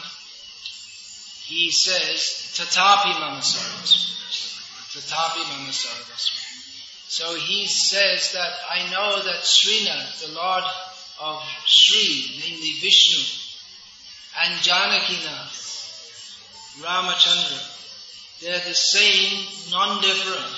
he 1.46 1.72
says, 1.72 2.54
Tatapi 2.54 3.20
Mama 3.20 3.42
Sarvasvam. 3.42 4.16
Tatapi 4.94 5.44
Mama. 5.50 5.72
So 7.08 7.36
he 7.36 7.66
says 7.66 8.34
that 8.34 8.54
I 8.70 8.90
know 8.92 9.24
that 9.24 9.44
Srinath, 9.44 10.28
the 10.28 10.34
Lord 10.34 10.64
of 11.22 11.42
Sri, 11.66 12.40
namely 12.40 12.74
Vishnu, 12.82 13.24
and 14.44 14.60
Janakinath, 14.60 15.64
Ramachandra, 16.82 18.42
they're 18.42 18.60
the 18.60 18.76
same, 18.76 19.48
non-different, 19.72 20.56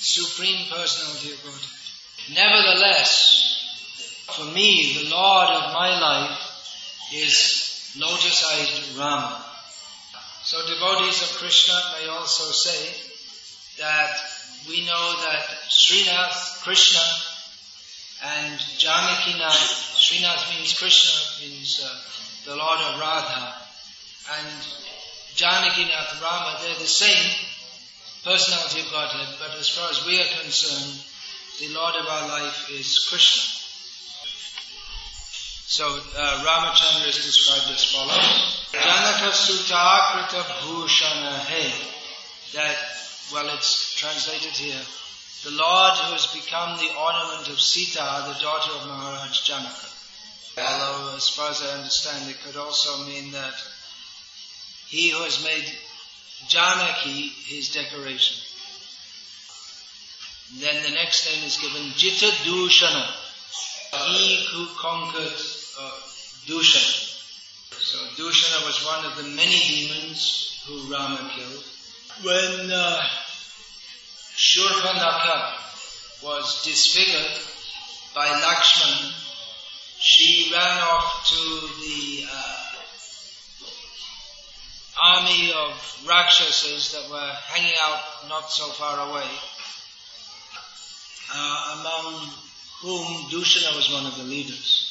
Supreme 0.00 0.66
Personality 0.70 1.32
of 1.32 1.44
Godhead. 1.44 1.77
Nevertheless, 2.34 3.38
for 4.32 4.44
me, 4.44 4.98
the 5.02 5.10
Lord 5.10 5.48
of 5.48 5.72
my 5.72 5.98
life 5.98 7.10
is 7.14 7.94
lotus-eyed 7.98 8.98
Rama. 8.98 9.44
So 10.42 10.66
devotees 10.66 11.22
of 11.22 11.36
Krishna 11.38 11.74
may 11.98 12.08
also 12.08 12.50
say 12.52 12.88
that 13.78 14.10
we 14.68 14.84
know 14.84 15.14
that 15.22 15.44
Srinath, 15.68 16.62
Krishna, 16.62 17.00
and 18.24 18.58
Janakinath, 18.78 19.96
Srinath 19.96 20.56
means 20.56 20.78
Krishna, 20.78 21.46
means 21.46 21.82
uh, 21.84 22.50
the 22.50 22.56
Lord 22.56 22.80
of 22.80 23.00
Radha, 23.00 23.54
and 24.36 24.48
Janakinath, 25.34 26.20
Rama, 26.20 26.58
they're 26.60 26.74
the 26.74 26.86
same 26.86 27.30
personality 28.24 28.80
of 28.80 28.90
Godhead, 28.90 29.36
but 29.38 29.56
as 29.58 29.68
far 29.68 29.90
as 29.90 30.04
we 30.04 30.20
are 30.20 30.40
concerned, 30.42 31.00
the 31.58 31.68
Lord 31.74 31.94
of 31.96 32.06
our 32.06 32.28
life 32.28 32.70
is 32.70 33.06
Krishna. 33.10 33.42
So 35.66 35.84
uh, 35.86 36.44
Ramachandra 36.44 37.08
is 37.08 37.16
described 37.16 37.70
as 37.70 37.84
follows: 37.84 38.68
Janaka 38.72 39.30
Sutakrita 39.34 40.42
Bhushana 40.62 41.44
He. 41.46 41.72
That 42.54 42.76
well, 43.32 43.54
it's 43.54 43.94
translated 43.96 44.52
here. 44.52 44.80
The 45.44 45.50
Lord 45.50 45.94
who 45.98 46.12
has 46.12 46.26
become 46.28 46.78
the 46.78 46.94
ornament 46.94 47.48
of 47.48 47.60
Sita, 47.60 47.98
the 47.98 48.40
daughter 48.40 48.72
of 48.72 48.86
Maharaj 48.86 49.42
Janaka. 49.42 49.88
Although, 50.56 51.16
as 51.16 51.28
far 51.28 51.50
as 51.50 51.62
I 51.62 51.76
understand, 51.76 52.30
it 52.30 52.40
could 52.42 52.56
also 52.56 53.04
mean 53.04 53.32
that 53.32 53.54
he 54.86 55.10
who 55.10 55.22
has 55.22 55.44
made 55.44 55.64
Janaki 56.48 57.28
his 57.46 57.72
decoration. 57.72 58.47
Then 60.56 60.82
the 60.82 60.90
next 60.92 61.26
name 61.26 61.44
is 61.44 61.58
given 61.58 61.82
Jita 61.92 62.30
Dushana, 62.42 63.04
he 64.06 64.46
who 64.50 64.66
conquered 64.78 65.36
uh, 65.78 65.90
Dushana. 66.46 67.04
So 67.78 67.98
Dushana 68.16 68.64
was 68.64 68.84
one 68.84 69.04
of 69.04 69.16
the 69.16 69.24
many 69.36 69.60
demons 69.68 70.62
who 70.66 70.90
Rama 70.90 71.30
killed. 71.36 71.64
When 72.22 72.70
uh, 72.72 73.02
Shurpanakha 74.36 75.54
was 76.24 76.64
disfigured 76.64 77.30
by 78.14 78.26
Lakshman, 78.26 79.12
she 79.98 80.50
ran 80.52 80.78
off 80.82 81.28
to 81.28 81.68
the 81.82 82.24
uh, 82.32 82.68
army 85.02 85.52
of 85.52 86.04
Rakshasas 86.08 86.92
that 86.92 87.10
were 87.10 87.32
hanging 87.52 87.74
out 87.82 88.00
not 88.28 88.50
so 88.50 88.68
far 88.68 89.10
away, 89.10 89.28
uh, 91.32 91.78
among 91.80 92.30
whom 92.80 93.30
Dushana 93.30 93.76
was 93.76 93.90
one 93.92 94.06
of 94.06 94.16
the 94.16 94.24
leaders. 94.24 94.84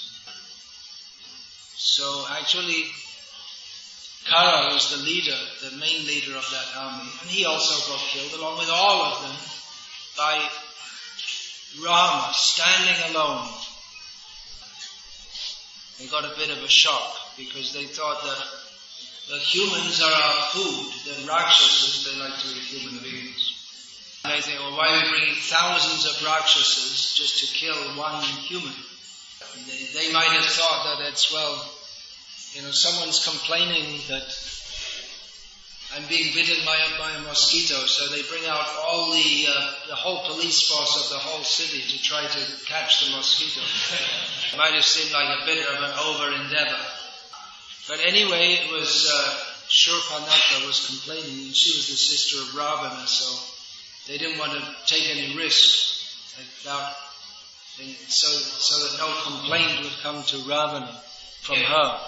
So 1.76 2.26
actually, 2.32 2.86
Khara 4.26 4.74
was 4.74 4.92
the 4.92 5.04
leader, 5.04 5.38
the 5.64 5.78
main 5.78 6.06
leader 6.06 6.36
of 6.36 6.50
that 6.52 6.68
army, 6.78 7.10
and 7.22 7.30
he 7.30 7.46
also 7.46 7.92
got 7.92 8.02
killed 8.10 8.34
along 8.34 8.58
with 8.58 8.70
all 8.70 9.02
of 9.04 9.22
them 9.22 9.36
by 10.18 10.50
Rama 11.84 12.30
standing 12.34 13.16
alone. 13.16 13.48
They 16.00 16.08
got 16.08 16.26
a 16.26 16.36
bit 16.38 16.50
of 16.50 16.64
a 16.64 16.68
shock 16.68 17.16
because 17.38 17.74
they 17.74 17.86
thought 17.86 18.22
that 18.24 18.46
the 19.30 19.40
humans 19.40 20.02
are 20.02 20.12
our 20.12 20.44
food, 20.52 20.94
the 21.06 21.28
Rakshasas, 21.28 22.06
they 22.06 22.20
like 22.20 22.38
to 22.40 22.48
eat 22.48 22.64
human 22.64 23.04
beings. 23.04 23.57
They 24.30 24.42
say, 24.42 24.58
well, 24.58 24.76
why 24.78 24.88
are 24.90 25.04
we 25.04 25.10
bringing 25.10 25.36
thousands 25.36 26.06
of 26.06 26.24
Rakshasas 26.24 27.16
just 27.16 27.40
to 27.40 27.54
kill 27.54 27.76
one 27.98 28.22
human? 28.24 28.74
They, 29.66 30.08
they 30.08 30.14
might 30.14 30.32
have 30.32 30.46
thought 30.46 30.98
that 31.00 31.10
it's, 31.10 31.32
well, 31.34 31.54
you 32.54 32.62
know, 32.62 32.72
someone's 32.72 33.26
complaining 33.26 34.00
that 34.10 34.28
I'm 35.96 36.04
being 36.10 36.34
bitten 36.34 36.66
by 36.66 36.76
a, 36.76 37.00
by 37.00 37.12
a 37.12 37.22
mosquito, 37.22 37.86
so 37.86 38.08
they 38.14 38.22
bring 38.24 38.46
out 38.46 38.68
all 38.84 39.12
the, 39.12 39.48
uh, 39.48 39.74
the 39.88 39.96
whole 39.96 40.26
police 40.28 40.68
force 40.68 41.04
of 41.04 41.10
the 41.10 41.18
whole 41.18 41.44
city 41.44 41.82
to 41.82 42.04
try 42.04 42.22
to 42.22 42.42
catch 42.66 43.06
the 43.06 43.16
mosquito. 43.16 43.62
it 44.54 44.58
might 44.58 44.74
have 44.74 44.84
seemed 44.84 45.14
like 45.14 45.42
a 45.42 45.46
bit 45.46 45.66
of 45.66 45.84
an 45.84 45.92
over 46.06 46.44
endeavor. 46.44 46.84
But 47.88 48.00
anyway, 48.06 48.60
it 48.60 48.72
was, 48.72 49.10
uh, 49.12 49.38
was 50.68 50.88
complaining, 50.88 51.48
and 51.48 51.56
she 51.56 51.76
was 51.78 51.88
the 51.88 51.96
sister 51.96 52.42
of 52.42 52.56
Ravana, 52.56 53.08
so 53.08 53.57
they 54.08 54.18
didn't 54.18 54.40
want 54.40 54.54
to 54.54 54.62
take 54.86 55.04
any 55.16 55.36
risks 55.36 56.34
about, 56.64 56.94
so, 58.08 58.28
so 58.28 58.84
that 58.84 58.98
no 58.98 59.14
complaint 59.24 59.84
would 59.84 59.98
come 60.02 60.24
to 60.24 60.38
Ravana 60.40 61.02
from 61.42 61.58
her. 61.58 62.00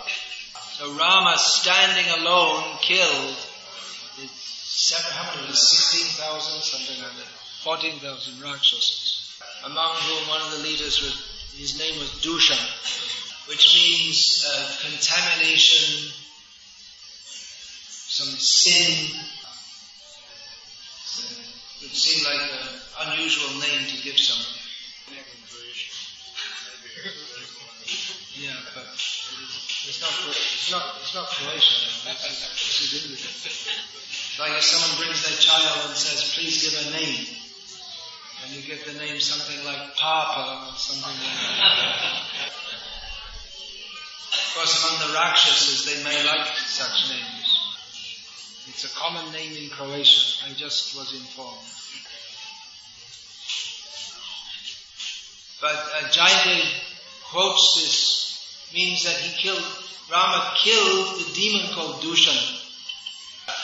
So 0.77 0.93
Rama 0.93 1.35
standing 1.37 2.21
alone 2.21 2.77
killed 2.81 3.35
seven, 4.69 5.11
how 5.11 5.35
many 5.35 5.53
16,000, 5.53 6.61
something 6.61 7.03
like 7.03 7.15
that. 7.17 7.27
14,000 7.63 8.41
Rakshasas. 8.41 9.41
Among 9.65 9.95
whom 9.95 10.29
one 10.29 10.41
of 10.41 10.51
the 10.51 10.63
leaders 10.63 11.01
was, 11.01 11.19
his 11.57 11.77
name 11.77 11.99
was 11.99 12.09
Dushan, 12.23 12.61
which 13.49 13.75
means 13.75 14.45
uh, 14.47 14.71
contamination, 14.87 16.11
some 18.07 18.33
sin. 18.39 19.19
It 21.79 21.87
would 21.87 21.95
seem 21.95 22.27
like 22.27 22.43
an 22.43 23.07
unusual 23.07 23.55
name 23.61 23.87
to 23.87 24.03
give 24.03 24.19
someone. 24.19 24.59
Yeah, 28.35 28.55
but 28.75 28.83
it's 29.87 30.01
not, 30.03 30.11
it's 30.27 30.71
not, 30.71 30.83
it's 30.99 31.15
not 31.15 31.27
Croatian. 31.27 31.79
This 32.03 32.19
is, 32.27 32.91
this 32.91 33.47
is 33.47 34.39
Like 34.39 34.59
if 34.59 34.63
someone 34.63 34.99
brings 34.99 35.23
their 35.23 35.39
child 35.39 35.87
and 35.87 35.95
says, 35.95 36.35
please 36.35 36.67
give 36.67 36.75
a 36.87 36.99
name. 36.99 37.25
And 38.43 38.55
you 38.55 38.61
give 38.61 38.83
the 38.83 38.99
name 38.99 39.19
something 39.19 39.63
like 39.65 39.95
Papa 39.95 40.71
or 40.71 40.77
something 40.77 41.15
like 41.15 41.35
that. 41.59 42.51
of 44.35 44.51
course, 44.55 44.83
among 44.83 45.07
the 45.07 45.13
Rakshasas, 45.15 45.85
they 45.87 46.03
may 46.03 46.27
like 46.27 46.47
such 46.67 47.09
names. 47.09 47.38
It's 48.69 48.85
a 48.85 48.95
common 48.95 49.31
name 49.33 49.51
in 49.57 49.69
Croatia. 49.71 50.45
I 50.45 50.53
just 50.53 50.95
was 50.95 51.11
informed. 51.11 51.57
But 55.59 55.75
uh, 55.95 56.07
quotes 57.31 57.75
this 57.75 58.69
means 58.73 59.03
that 59.05 59.15
he 59.15 59.41
killed, 59.41 59.65
Rama 60.11 60.53
killed 60.63 61.19
the 61.19 61.33
demon 61.33 61.73
called 61.73 62.01
Dushan. 62.01 62.37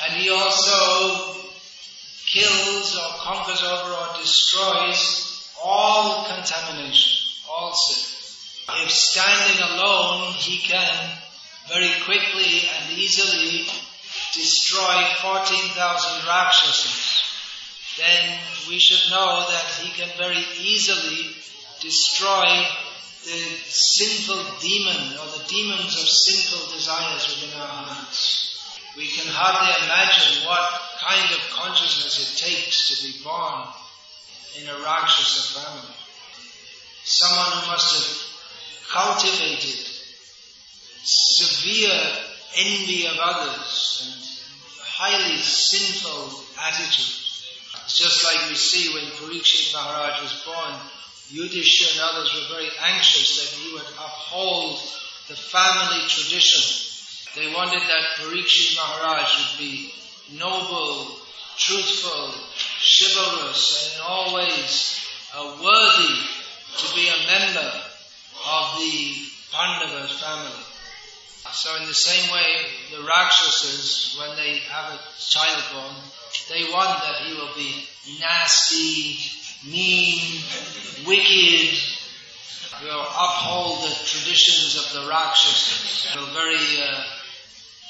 And 0.06 0.14
he 0.16 0.32
also 0.32 1.36
kills 2.26 2.96
or 2.96 3.10
conquers 3.20 3.62
over 3.62 3.94
or 3.94 4.18
destroys 4.20 5.52
all 5.64 6.26
contamination, 6.26 7.30
all 7.48 7.74
sin. 7.74 8.84
If 8.84 8.90
standing 8.90 9.62
alone, 9.70 10.34
he 10.34 10.58
can 10.58 11.18
very 11.70 11.92
quickly 12.04 12.68
and 12.68 12.98
easily 12.98 13.68
destroy 14.36 15.04
14,000 15.22 16.28
Rakshasas, 16.28 17.24
then 17.98 18.40
we 18.68 18.78
should 18.78 19.10
know 19.10 19.46
that 19.48 19.66
he 19.82 19.90
can 19.96 20.12
very 20.18 20.44
easily 20.60 21.34
destroy 21.82 22.46
the 23.24 23.42
sinful 23.66 24.44
demon 24.62 25.18
or 25.18 25.26
the 25.38 25.46
demons 25.48 25.96
of 25.96 26.08
sinful 26.08 26.76
desires 26.76 27.28
within 27.30 27.60
our 27.60 27.68
hearts. 27.68 28.52
We 28.98 29.08
can 29.08 29.28
hardly 29.28 29.74
imagine 29.86 30.46
what 30.46 30.82
kind 31.00 31.32
of 31.34 31.50
consciousness 31.52 32.20
it 32.20 32.38
takes 32.38 32.88
to 32.90 33.08
be 33.08 33.24
born 33.24 33.68
in 34.62 34.70
a 34.70 34.84
Rakshasa 34.84 35.60
family. 35.60 35.96
Someone 37.04 37.52
who 37.52 37.72
must 37.72 37.96
have 37.96 38.12
cultivated 38.92 39.88
severe 41.04 42.35
envy 42.56 43.08
of 43.08 43.18
others 43.22 44.02
and 44.06 44.24
a 44.82 44.86
highly 44.86 45.38
sinful 45.38 46.44
attitude. 46.62 47.22
It's 47.86 48.00
just 48.00 48.24
like 48.24 48.50
we 48.50 48.56
see 48.56 48.94
when 48.94 49.06
Parikshit 49.12 49.74
Maharaj 49.74 50.22
was 50.22 50.44
born, 50.46 50.74
Yudhishthira 51.30 51.92
and 51.92 52.12
others 52.12 52.34
were 52.34 52.56
very 52.56 52.70
anxious 52.84 53.42
that 53.42 53.60
he 53.60 53.74
would 53.74 53.88
uphold 53.98 54.80
the 55.28 55.36
family 55.36 56.02
tradition. 56.08 56.64
They 57.36 57.54
wanted 57.54 57.82
that 57.82 58.18
Parikshit 58.18 58.76
Maharaj 58.76 59.38
would 59.38 59.60
be 59.60 59.92
noble, 60.34 61.18
truthful, 61.58 62.34
chivalrous, 62.80 63.92
and 63.92 64.02
in 64.02 64.08
all 64.08 64.36
ways 64.36 65.00
uh, 65.36 65.58
worthy 65.62 66.16
to 66.78 66.96
be 66.96 67.08
a 67.08 67.28
member 67.28 67.72
of 68.48 68.80
the 68.80 69.16
Pandava 69.52 70.08
family. 70.08 70.75
So 71.56 71.74
in 71.78 71.88
the 71.88 71.94
same 71.94 72.30
way, 72.34 72.66
the 72.92 73.02
Rakshasas, 73.02 74.18
when 74.20 74.36
they 74.36 74.60
have 74.70 74.92
a 74.92 75.00
child 75.18 75.64
born, 75.72 75.96
they 76.50 76.70
want 76.70 77.00
that 77.00 77.22
he 77.26 77.34
will 77.34 77.56
be 77.56 77.88
nasty, 78.20 79.18
mean, 79.66 80.42
wicked, 81.08 81.80
will 82.84 83.00
uphold 83.00 83.84
the 83.84 83.96
traditions 84.04 84.76
of 84.76 85.02
the 85.02 85.10
Rakshasas, 85.10 86.14
will 86.18 86.34
very, 86.34 86.82
uh, 86.84 87.04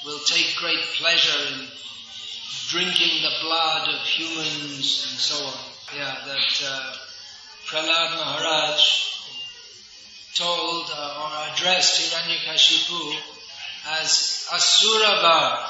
will 0.04 0.20
take 0.20 0.54
great 0.58 0.84
pleasure 1.00 1.54
in 1.54 1.66
drinking 2.68 3.22
the 3.22 3.34
blood 3.42 3.88
of 3.88 4.00
humans 4.06 5.10
and 5.10 5.18
so 5.18 5.44
on. 5.44 5.54
Yeah, 5.96 6.16
that 6.24 6.62
uh, 6.64 6.92
Prahlad 7.66 8.14
Maharaj 8.14 8.80
told 10.36 10.88
uh, 10.94 11.24
or 11.24 11.52
addressed 11.52 12.14
Hiranyakashipu 12.14 13.35
as 13.88 14.46
Asurava, 14.50 15.64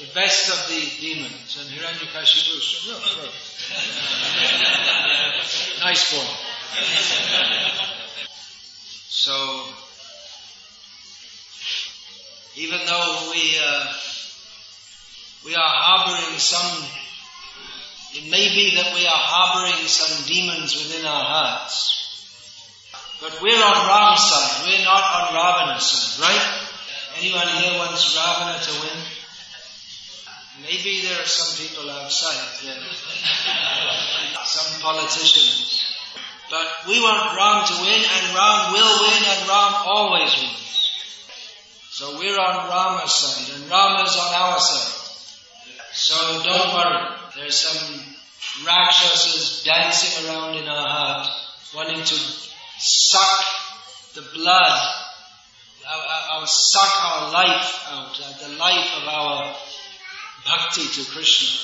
the 0.00 0.06
best 0.14 0.48
of 0.48 0.68
the 0.68 0.80
demons, 1.00 1.58
and 1.60 1.68
Hiranyakashipu 1.68 2.88
no. 2.88 2.98
nice 5.84 6.12
boy. 6.12 6.24
so, 9.08 9.64
even 12.56 12.80
though 12.86 13.30
we 13.30 13.58
uh, 13.62 13.92
we 15.44 15.54
are 15.54 15.60
harboring 15.62 16.38
some, 16.38 16.84
it 18.14 18.30
may 18.30 18.48
be 18.48 18.76
that 18.76 18.94
we 18.94 19.04
are 19.06 19.12
harboring 19.12 19.86
some 19.86 20.24
demons 20.26 20.76
within 20.76 21.04
our 21.04 21.24
hearts. 21.24 21.96
But 23.20 23.42
we're 23.42 23.52
on 23.52 23.86
Ram's 23.86 24.20
side, 24.20 24.66
we're 24.66 24.84
not 24.84 25.04
on 25.04 25.34
Ravana's 25.34 25.84
side, 25.84 26.22
right? 26.22 26.59
Anyone 27.20 27.48
here 27.48 27.76
wants 27.76 28.16
Ravana 28.16 28.58
to 28.64 28.72
win? 28.80 29.04
Maybe 30.62 31.02
there 31.02 31.20
are 31.20 31.28
some 31.28 31.52
people 31.60 31.90
outside 31.90 32.64
there. 32.64 32.80
some 34.46 34.80
politicians. 34.80 35.84
But 36.48 36.88
we 36.88 36.98
want 36.98 37.36
Ram 37.36 37.66
to 37.66 37.74
win 37.84 38.00
and 38.00 38.34
Ram 38.34 38.72
will 38.72 39.02
win 39.04 39.20
and 39.20 39.48
Ram 39.48 39.72
always 39.84 40.32
wins. 40.32 40.90
So 41.90 42.18
we're 42.18 42.40
on 42.40 42.70
Rama's 42.70 43.12
side 43.12 43.54
and 43.54 43.70
Rama's 43.70 44.16
on 44.16 44.34
our 44.34 44.58
side. 44.58 44.96
So 45.92 46.42
don't 46.42 46.74
worry. 46.74 47.18
There's 47.36 47.60
some 47.60 48.00
Rakshasas 48.64 49.62
dancing 49.64 50.26
around 50.26 50.56
in 50.56 50.66
our 50.66 50.88
heart 50.88 51.28
wanting 51.74 52.02
to 52.02 52.16
suck 52.78 53.44
the 54.14 54.22
blood 54.32 54.99
our, 56.40 56.46
suck 56.46 57.04
our 57.04 57.32
life 57.32 57.86
out, 57.90 58.18
uh, 58.18 58.48
the 58.48 58.56
life 58.56 58.88
of 59.02 59.08
our 59.08 59.54
bhakti 60.46 60.82
to 60.82 61.10
Krishna. 61.10 61.60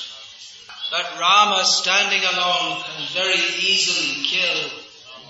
But 0.91 1.19
Rama 1.19 1.65
standing 1.65 2.21
alone 2.21 2.81
can 2.83 3.07
very 3.11 3.41
easily 3.59 4.23
kill 4.23 4.69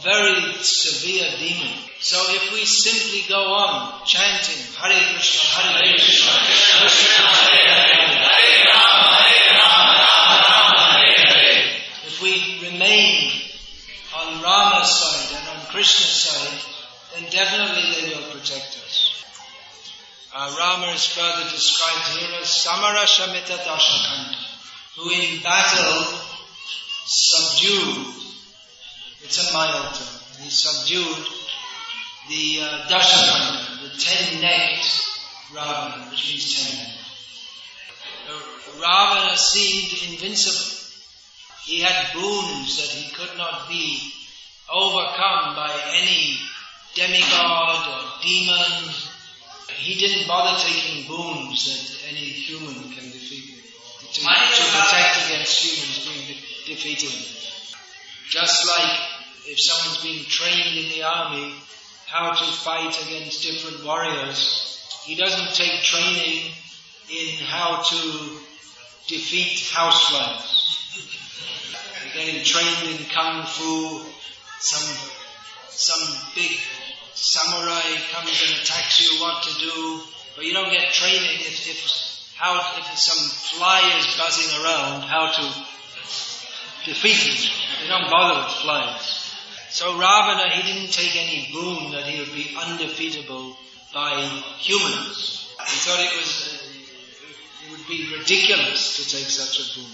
very 0.04 0.54
severe 0.62 1.32
demon. 1.40 1.74
So 2.00 2.18
if 2.30 2.54
we 2.54 2.66
simply 2.66 3.28
go 3.28 3.42
on 3.42 4.06
chanting 4.06 4.62
Hare 4.76 5.14
Krishna, 5.14 5.50
Hare 5.50 5.94
Krishna, 5.94 6.32
Krishna 6.80 7.26
Hare 7.26 7.88
Hare, 8.22 9.17
is 20.98 21.06
further 21.14 21.48
described 21.52 22.18
here 22.18 22.42
as 22.42 22.50
Samara 22.50 23.06
Shamita 23.06 23.58
Dashakantha, 23.62 24.34
who 24.96 25.12
in 25.12 25.44
battle 25.44 26.20
subdued, 27.06 28.16
it's 29.22 29.38
a 29.38 29.54
mild 29.54 29.94
term, 29.94 30.08
he 30.42 30.50
subdued 30.50 31.28
the 32.30 32.62
uh, 32.64 32.88
Dashakantha, 32.90 33.84
the 33.84 33.90
ten-necked 34.00 34.90
Ravana, 35.54 36.10
which 36.10 36.30
means 36.30 36.66
ten 36.66 36.90
uh, 38.30 38.42
Ravana 38.78 39.38
seemed 39.38 40.12
invincible. 40.12 40.74
He 41.66 41.82
had 41.82 42.12
boons 42.14 42.78
that 42.82 42.90
he 42.90 43.14
could 43.14 43.38
not 43.38 43.70
be 43.70 44.02
overcome 44.74 45.56
by 45.56 45.80
any 45.94 46.40
demigod 46.96 47.88
or 47.88 48.24
demon. 48.24 48.94
He 49.76 50.00
didn't 50.00 50.28
bother 50.28 50.58
taking 50.62 51.08
boons 51.08 51.66
that 51.66 52.10
any 52.10 52.26
human 52.26 52.74
can 52.92 53.04
defeat 53.12 53.64
to, 54.14 54.22
to 54.22 54.64
protect 54.72 55.28
against 55.28 55.64
humans 55.64 56.08
being 56.08 56.28
de- 56.28 56.76
defeated. 56.76 57.12
Just 58.30 58.68
like 58.68 59.00
if 59.46 59.60
someone's 59.60 60.02
being 60.04 60.24
trained 60.26 60.78
in 60.78 60.90
the 60.92 61.04
army 61.04 61.54
how 62.08 62.34
to 62.34 62.46
fight 62.46 62.98
against 63.08 63.44
different 63.44 63.86
warriors, 63.86 64.80
he 65.04 65.16
doesn't 65.16 65.54
take 65.54 65.82
training 65.84 66.52
in 67.10 67.46
how 67.46 67.82
to 67.82 67.98
defeat 69.08 69.60
houseflies. 69.72 70.56
Getting 72.14 72.44
trained 72.44 73.00
in 73.00 73.06
kung 73.08 73.46
fu, 73.46 74.02
some 74.60 74.96
some 75.70 76.32
big 76.36 76.52
samurai 77.18 77.98
comes 78.14 78.44
and 78.46 78.62
attacks 78.62 79.02
you, 79.02 79.20
what 79.22 79.44
to 79.44 79.60
do, 79.60 80.02
but 80.36 80.46
you 80.46 80.54
don't 80.54 80.72
get 80.72 80.94
training 80.94 81.42
if, 81.42 81.68
if 81.68 82.08
how 82.38 82.62
if 82.78 82.98
some 82.98 83.18
fly 83.58 83.82
is 83.98 84.06
buzzing 84.16 84.62
around, 84.62 85.02
how 85.02 85.32
to 85.32 85.44
defeat 86.86 87.18
it. 87.26 87.52
They 87.82 87.88
don't 87.90 88.10
bother 88.12 88.46
with 88.46 88.54
flies. 88.62 89.34
So 89.72 89.94
Ravana, 89.94 90.50
he 90.50 90.62
didn't 90.62 90.92
take 90.92 91.16
any 91.16 91.50
boon 91.52 91.92
that 91.92 92.04
he 92.04 92.20
would 92.20 92.34
be 92.34 92.56
undefeatable 92.56 93.58
by 93.94 94.22
humans. 94.60 95.52
He 95.66 95.78
thought 95.80 96.00
it 96.00 96.16
was 96.16 96.54
uh, 96.54 96.68
it 97.66 97.72
would 97.72 97.88
be 97.88 98.16
ridiculous 98.18 98.98
to 98.98 99.18
take 99.18 99.26
such 99.26 99.60
a 99.60 99.80
boon. 99.80 99.90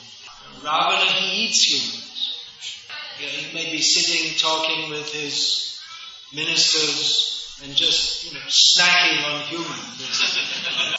Ravana, 0.62 1.10
he 1.12 1.46
eats 1.46 1.64
humans. 1.64 2.36
Yeah, 3.22 3.28
he 3.28 3.54
may 3.54 3.72
be 3.72 3.82
sitting 3.82 4.38
talking 4.38 4.90
with 4.90 5.14
his 5.14 5.73
ministers 6.34 7.60
and 7.63 7.76
just, 7.76 8.26
you 8.26 8.34
know, 8.34 8.46
snacking 8.48 9.24
on 9.24 9.41
humans. 9.48 10.00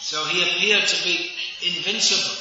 so 0.00 0.24
he 0.26 0.42
appeared 0.42 0.86
to 0.86 1.04
be 1.04 1.30
invincible. 1.62 2.36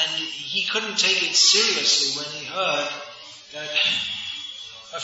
And 0.00 0.22
he 0.22 0.64
couldn't 0.68 0.96
take 0.96 1.22
it 1.22 1.34
seriously 1.34 2.22
when 2.22 2.30
he 2.40 2.46
heard 2.46 2.88
that 3.52 3.68
a, 4.94 5.00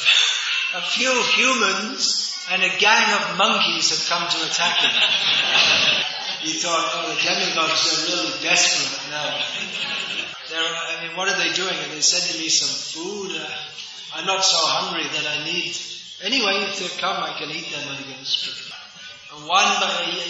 a 0.78 0.80
few 0.80 1.12
humans 1.37 2.28
and 2.50 2.62
a 2.62 2.78
gang 2.78 3.12
of 3.20 3.37
monkeys 3.37 3.90
had 3.90 4.00
come 4.08 4.28
to 4.30 4.46
attack 4.46 4.80
him. 4.80 4.90
he 6.40 6.52
thought, 6.58 6.90
oh, 6.94 7.14
the 7.14 7.20
demigods 7.20 7.84
are 7.92 8.06
really 8.08 8.32
desperate 8.42 9.11
now. 9.11 9.38
They're, 10.48 10.61
I 10.62 11.06
mean, 11.06 11.14
what 11.16 11.28
are 11.28 11.37
they 11.37 11.52
doing? 11.52 11.74
Are 11.74 11.88
they 11.94 12.00
sending 12.00 12.40
me 12.40 12.48
some 12.48 12.68
food? 12.68 13.37
Uh, 13.37 13.50
I'm 14.18 14.26
not 14.26 14.42
so 14.42 14.59
hungry 14.59 15.07
that 15.07 15.26
I 15.31 15.44
need. 15.46 15.78
Anyway, 16.26 16.66
if 16.66 16.83
they 16.83 16.90
come, 16.98 17.22
I 17.22 17.38
can 17.38 17.54
eat 17.54 17.70
them, 17.70 17.87
I 17.87 18.02
guess. 18.02 18.50
But 19.31 19.46
one, 19.46 19.70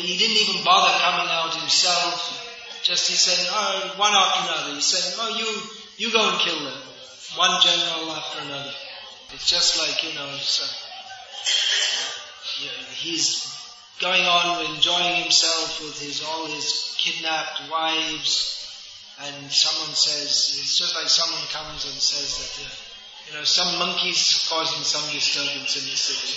he 0.05 0.20
didn't 0.20 0.37
even 0.44 0.61
bother 0.61 0.92
coming 1.01 1.33
out 1.33 1.57
himself. 1.57 2.20
Just 2.85 3.09
he 3.09 3.16
said, 3.16 3.48
oh, 3.48 3.94
one 3.96 4.12
after 4.12 4.44
another. 4.44 4.74
He 4.77 4.85
said, 4.85 5.16
oh, 5.16 5.33
you, 5.33 5.48
you 5.96 6.12
go 6.12 6.20
and 6.20 6.38
kill 6.44 6.61
them. 6.61 6.81
One 7.40 7.57
general 7.64 8.12
after 8.12 8.44
another. 8.44 8.77
It's 9.33 9.48
just 9.48 9.81
like, 9.81 10.05
you 10.05 10.12
know, 10.12 10.37
so, 10.37 10.68
yeah, 12.61 12.85
he's 12.92 13.48
going 14.01 14.24
on 14.24 14.74
enjoying 14.74 15.22
himself 15.22 15.81
with 15.81 15.98
his 16.01 16.22
all 16.22 16.46
his 16.46 16.94
kidnapped 16.98 17.70
wives, 17.70 18.55
and 19.24 19.51
someone 19.51 19.94
says 19.96 20.61
it's 20.61 20.77
just 20.77 20.94
like 20.94 21.09
someone 21.09 21.42
comes 21.53 21.85
and 21.85 21.94
says 21.94 22.37
that 22.37 22.88
you 23.28 23.36
know 23.36 23.44
some 23.44 23.78
monkeys 23.78 24.48
causing 24.48 24.82
some 24.82 25.04
disturbance 25.12 25.76
in 25.76 25.84
the 25.84 25.96
city. 25.96 26.32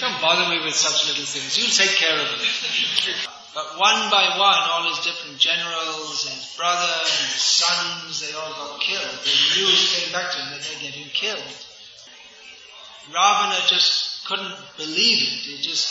Don't 0.00 0.20
bother 0.20 0.48
me 0.50 0.62
with 0.64 0.74
such 0.74 1.08
little 1.08 1.24
things. 1.24 1.56
You'll 1.56 1.72
take 1.72 1.96
care 1.96 2.14
of 2.14 2.28
it. 2.28 3.28
But 3.54 3.80
one 3.80 4.10
by 4.12 4.36
one, 4.38 4.62
all 4.70 4.86
his 4.88 5.02
different 5.04 5.38
generals 5.38 6.28
and 6.28 6.36
his 6.36 6.54
brother 6.56 6.92
and 7.02 7.26
his 7.32 7.42
sons, 7.42 8.20
they 8.20 8.36
all 8.36 8.52
got 8.52 8.80
killed. 8.80 9.18
The 9.24 9.34
news 9.58 9.96
came 9.96 10.12
back 10.12 10.30
to 10.30 10.38
him 10.38 10.52
that 10.52 10.62
they're 10.62 10.90
getting 10.90 11.08
killed. 11.08 11.56
Ravana 13.08 13.58
just 13.66 14.26
couldn't 14.28 14.54
believe 14.76 15.22
it. 15.24 15.58
It 15.58 15.62
just 15.62 15.88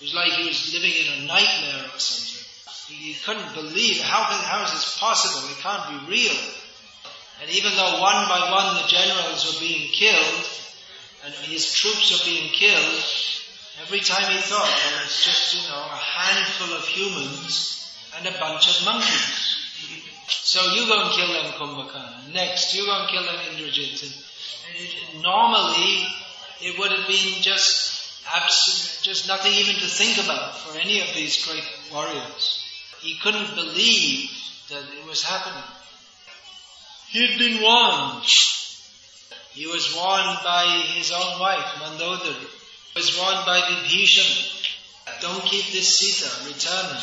it 0.00 0.04
was 0.04 0.14
like 0.14 0.32
he 0.32 0.48
was 0.48 0.74
living 0.74 0.92
in 0.92 1.22
a 1.22 1.26
nightmare 1.26 1.86
or 1.94 1.98
something. 1.98 2.42
He, 2.88 3.14
couldn't 3.14 3.54
believe 3.54 4.00
how 4.02 4.22
how 4.22 4.64
is 4.64 4.72
this 4.72 4.98
possible? 4.98 5.48
It 5.48 5.58
can't 5.58 6.06
be 6.06 6.12
real. 6.12 6.36
And 7.42 7.50
even 7.50 7.72
though 7.76 8.00
one 8.00 8.28
by 8.28 8.48
one 8.50 8.82
the 8.82 8.88
generals 8.88 9.44
were 9.46 9.60
being 9.60 9.90
killed 9.92 10.48
and 11.24 11.34
his 11.34 11.72
troops 11.72 12.12
were 12.12 12.24
being 12.30 12.50
killed, 12.52 13.04
every 13.82 14.00
time 14.00 14.32
he 14.32 14.38
thought, 14.38 14.62
well, 14.62 15.04
it's 15.04 15.24
just, 15.24 15.54
you 15.54 15.68
know, 15.68 15.84
a 15.84 15.96
handful 15.96 16.76
of 16.76 16.84
humans 16.86 17.96
and 18.16 18.26
a 18.26 18.38
bunch 18.38 18.68
of 18.68 18.84
monkeys. 18.84 19.56
So 20.28 20.60
you 20.74 20.86
go 20.86 21.02
and 21.02 21.12
kill 21.12 21.32
them 21.32 21.52
Kumbhakarna. 21.52 22.32
Next, 22.32 22.74
you 22.74 22.86
go 22.86 23.00
and 23.00 23.10
kill 23.10 23.24
them 23.24 23.36
Indrajit. 23.50 24.02
And 25.12 25.22
normally, 25.22 26.06
it 26.62 26.78
would 26.78 26.90
have 26.92 27.06
been 27.06 27.42
just 27.42 27.96
just 29.02 29.28
nothing 29.28 29.52
even 29.52 29.76
to 29.76 29.86
think 29.86 30.18
about 30.24 30.58
for 30.58 30.76
any 30.78 31.00
of 31.00 31.14
these 31.14 31.46
great 31.46 31.62
warriors. 31.92 32.64
He 33.00 33.18
couldn't 33.22 33.54
believe 33.54 34.30
that 34.68 34.82
it 34.98 35.06
was 35.06 35.22
happening. 35.22 35.62
He 37.10 37.26
had 37.26 37.38
been 37.38 37.62
warned. 37.62 38.26
He 39.52 39.66
was 39.66 39.94
warned 39.96 40.38
by 40.44 40.66
his 40.96 41.12
own 41.12 41.40
wife, 41.40 41.64
Mandodari. 41.80 42.34
He 42.94 43.00
was 43.00 43.16
warned 43.18 43.46
by 43.46 43.60
Vibhishan. 43.60 44.52
Don't 45.20 45.44
keep 45.44 45.72
this 45.72 45.98
Sita, 45.98 46.28
return 46.46 46.94
her. 46.94 47.02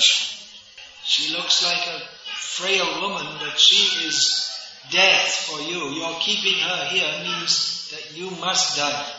She 1.04 1.36
looks 1.36 1.64
like 1.64 1.88
a 1.88 2.02
frail 2.36 3.02
woman, 3.02 3.38
but 3.40 3.60
she 3.60 4.06
is 4.06 4.50
death 4.92 5.50
for 5.50 5.60
you. 5.62 5.90
Your 6.00 6.16
keeping 6.20 6.60
her 6.60 6.86
here 6.90 7.24
means 7.24 7.90
that 7.92 8.18
you 8.18 8.30
must 8.32 8.78
die. 8.78 9.12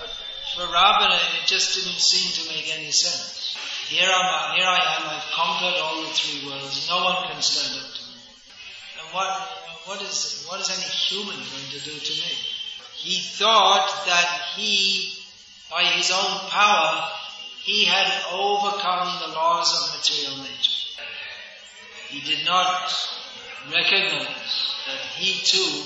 But 0.00 0.10
for 0.56 0.66
Ravana, 0.66 1.16
it 1.16 1.46
just 1.46 1.74
didn't 1.74 2.00
seem 2.00 2.30
to 2.32 2.54
make 2.54 2.72
any 2.78 2.90
sense. 2.90 3.56
Here, 3.88 4.08
I'm, 4.08 4.56
here 4.56 4.66
I 4.66 4.96
am, 4.96 5.02
I've 5.08 5.30
conquered 5.32 5.78
all 5.80 6.02
the 6.02 6.08
three 6.08 6.48
worlds. 6.48 6.88
No 6.88 7.04
one 7.04 7.28
can 7.28 7.42
stand 7.42 7.84
up 7.84 7.92
to 7.92 8.02
me. 8.08 8.18
And 9.00 9.08
what, 9.12 9.63
what 9.86 10.02
is, 10.02 10.44
what 10.48 10.60
is 10.60 10.70
any 10.70 10.88
human 10.88 11.36
going 11.36 11.70
to 11.72 11.80
do 11.80 11.92
to 11.92 12.12
me? 12.12 12.32
He 12.96 13.20
thought 13.20 13.88
that 14.06 14.42
he, 14.56 15.12
by 15.70 15.84
his 15.84 16.10
own 16.10 16.48
power, 16.48 17.08
he 17.62 17.84
had 17.84 18.06
overcome 18.32 19.20
the 19.20 19.34
laws 19.34 19.72
of 19.72 19.98
material 19.98 20.42
nature. 20.42 21.02
He 22.08 22.20
did 22.20 22.44
not 22.46 22.94
recognize 23.72 24.74
that 24.86 25.00
he 25.16 25.40
too 25.42 25.82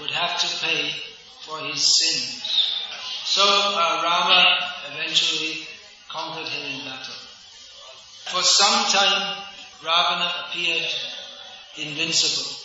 would 0.00 0.10
have 0.10 0.40
to 0.40 0.66
pay 0.66 0.90
for 1.40 1.58
his 1.60 1.82
sins. 1.82 2.42
So 3.24 3.42
uh, 3.44 4.02
Rama 4.02 4.58
eventually 4.92 5.66
conquered 6.08 6.48
him 6.48 6.80
in 6.80 6.84
battle. 6.84 7.14
For 8.26 8.42
some 8.42 8.90
time, 8.90 9.36
Ravana 9.82 10.32
appeared 10.44 10.86
invincible, 11.76 12.59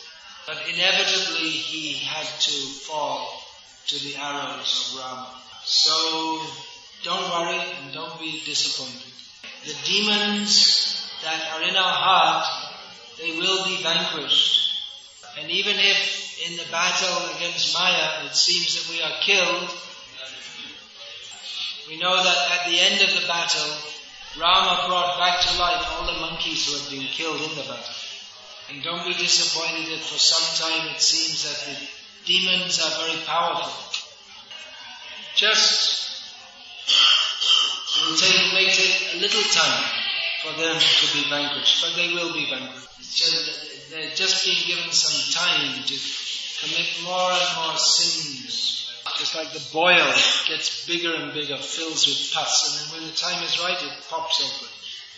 but 0.45 0.57
inevitably 0.71 1.49
he 1.49 1.93
had 1.93 2.25
to 2.25 2.51
fall 2.85 3.41
to 3.87 4.03
the 4.03 4.15
arrows 4.17 4.93
of 4.93 4.99
Rama. 4.99 5.29
So 5.63 6.41
don't 7.03 7.29
worry 7.31 7.59
and 7.81 7.93
don't 7.93 8.19
be 8.19 8.41
disappointed. 8.45 9.11
The 9.65 9.75
demons 9.85 11.09
that 11.23 11.41
are 11.53 11.63
in 11.67 11.75
our 11.75 11.93
heart, 11.93 12.45
they 13.19 13.37
will 13.37 13.65
be 13.65 13.81
vanquished. 13.81 14.61
And 15.39 15.49
even 15.49 15.75
if 15.77 16.47
in 16.47 16.57
the 16.57 16.71
battle 16.71 17.35
against 17.35 17.73
Maya 17.73 18.25
it 18.25 18.35
seems 18.35 18.75
that 18.75 18.93
we 18.93 19.01
are 19.01 19.19
killed, 19.21 19.69
we 21.87 21.97
know 21.97 22.15
that 22.23 22.51
at 22.51 22.69
the 22.69 22.79
end 22.79 23.01
of 23.01 23.21
the 23.21 23.27
battle, 23.27 23.77
Rama 24.39 24.87
brought 24.87 25.17
back 25.19 25.41
to 25.41 25.59
life 25.59 25.85
all 25.91 26.05
the 26.05 26.19
monkeys 26.19 26.65
who 26.65 26.77
had 26.77 26.89
been 26.89 27.07
killed 27.11 27.41
in 27.41 27.55
the 27.55 27.63
battle. 27.63 28.04
And 28.69 28.81
don't 28.83 29.05
be 29.05 29.13
disappointed 29.13 29.91
if 29.91 30.01
for 30.05 30.17
some 30.17 30.67
time 30.67 30.89
it 30.95 31.01
seems 31.01 31.43
that 31.43 31.57
the 31.69 31.87
demons 32.25 32.81
are 32.81 33.05
very 33.05 33.19
powerful. 33.25 33.71
Just 35.35 36.05
it 37.95 38.09
will 38.09 38.17
take, 38.17 38.53
may 38.53 38.69
take 38.71 39.15
a 39.15 39.17
little 39.19 39.43
time 39.53 39.83
for 40.41 40.59
them 40.59 40.79
to 40.79 41.13
be 41.13 41.29
vanquished, 41.29 41.81
but 41.81 41.95
they 41.95 42.13
will 42.13 42.33
be 42.33 42.49
vanquished. 42.49 42.87
Just, 43.15 43.91
they're 43.91 44.15
just 44.15 44.43
being 44.43 44.67
given 44.67 44.91
some 44.91 45.15
time 45.31 45.83
to 45.83 45.95
commit 46.59 46.87
more 47.03 47.31
and 47.31 47.55
more 47.55 47.77
sins. 47.77 48.91
Just 49.19 49.35
like 49.35 49.53
the 49.53 49.63
boil 49.71 50.11
gets 50.47 50.85
bigger 50.87 51.13
and 51.13 51.33
bigger, 51.33 51.57
fills 51.57 52.07
with 52.07 52.33
pus, 52.33 52.67
and 52.67 52.91
then 52.91 52.99
when 52.99 53.09
the 53.09 53.15
time 53.15 53.41
is 53.43 53.59
right, 53.59 53.81
it 53.81 53.93
pops 54.09 54.43
open. 54.43 54.67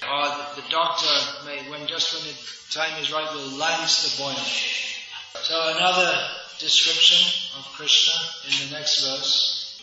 Or 0.04 0.26
the, 0.28 0.62
the 0.62 0.70
doctor 0.70 1.10
may, 1.46 1.70
when 1.70 1.88
just 1.88 2.14
when 2.14 2.24
the 2.24 2.38
time 2.72 3.02
is 3.02 3.12
right, 3.12 3.34
will 3.34 3.58
lance 3.58 4.04
the 4.04 4.22
boil. 4.22 4.36
So 5.44 5.76
another 5.76 6.14
description 6.60 7.18
of 7.58 7.66
Krishna 7.74 8.14
in 8.46 8.68
the 8.68 8.76
next 8.78 9.06
verse. 9.06 9.82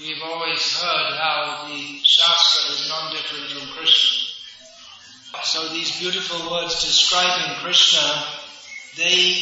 We've 0.00 0.22
always 0.22 0.80
heard 0.80 1.14
how 1.16 1.68
the 1.68 2.00
Shastra 2.02 2.72
is 2.72 2.88
non-different 2.88 3.50
from 3.50 3.76
Krishna. 3.76 4.18
So 5.44 5.68
these 5.68 5.98
beautiful 6.00 6.50
words 6.50 6.82
describing 6.84 7.56
Krishna, 7.56 8.24
they 8.96 9.34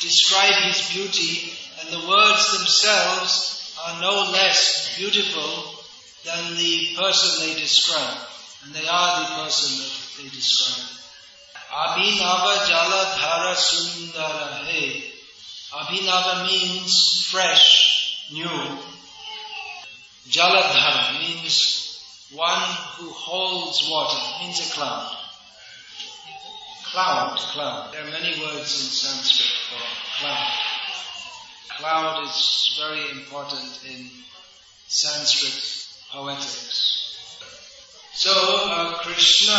describe 0.00 0.54
his 0.64 0.90
beauty 0.92 1.52
and 1.80 1.90
the 1.90 2.08
words 2.08 2.58
themselves 2.58 3.76
are 3.86 4.00
no 4.00 4.30
less 4.32 4.96
beautiful 4.96 5.84
than 6.24 6.56
the 6.56 6.94
person 6.96 7.46
they 7.46 7.60
describe. 7.60 8.29
And 8.64 8.74
they 8.74 8.86
are 8.86 9.20
the 9.20 9.42
person 9.42 9.78
that 9.78 10.22
they 10.22 10.28
describe. 10.28 11.00
Abhinava 11.72 12.66
Jaladhara 12.66 13.54
Sundara 13.54 14.64
He. 14.66 15.12
Abhinava 15.72 16.46
means 16.46 17.26
fresh, 17.30 18.28
new. 18.32 18.78
Jaladhara 20.28 21.20
means 21.20 22.28
one 22.32 22.62
who 22.96 23.10
holds 23.10 23.88
water, 23.88 24.18
means 24.40 24.60
a 24.60 24.72
cloud. 24.74 25.16
Cloud, 26.92 27.38
cloud. 27.38 27.92
There 27.92 28.02
are 28.02 28.10
many 28.10 28.40
words 28.40 28.58
in 28.60 28.90
Sanskrit 28.90 29.50
for 29.70 30.20
cloud. 30.20 30.52
Cloud 31.78 32.24
is 32.24 32.76
very 32.78 33.10
important 33.10 33.80
in 33.88 34.10
Sanskrit 34.88 35.86
poetics. 36.10 36.89
So, 38.20 38.36
uh, 38.36 38.98
Krishna, 38.98 39.56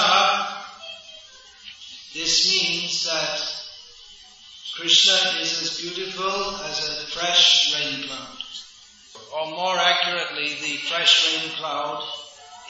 this 2.14 2.46
means 2.48 3.06
that 3.06 3.42
Krishna 4.76 5.42
is 5.42 5.62
as 5.64 5.82
beautiful 5.82 6.58
as 6.58 6.90
a 6.90 7.08
fresh 7.08 7.74
rain 7.74 8.04
cloud. 8.04 8.38
Or 9.34 9.50
more 9.58 9.80
accurately, 9.80 10.54
the 10.62 10.78
fresh 10.78 11.34
rain 11.34 11.50
cloud 11.58 12.04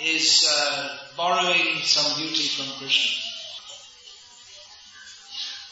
is 0.01 0.47
uh, 0.49 0.97
borrowing 1.17 1.81
some 1.83 2.21
beauty 2.21 2.47
from 2.47 2.67
Krishna. 2.79 3.21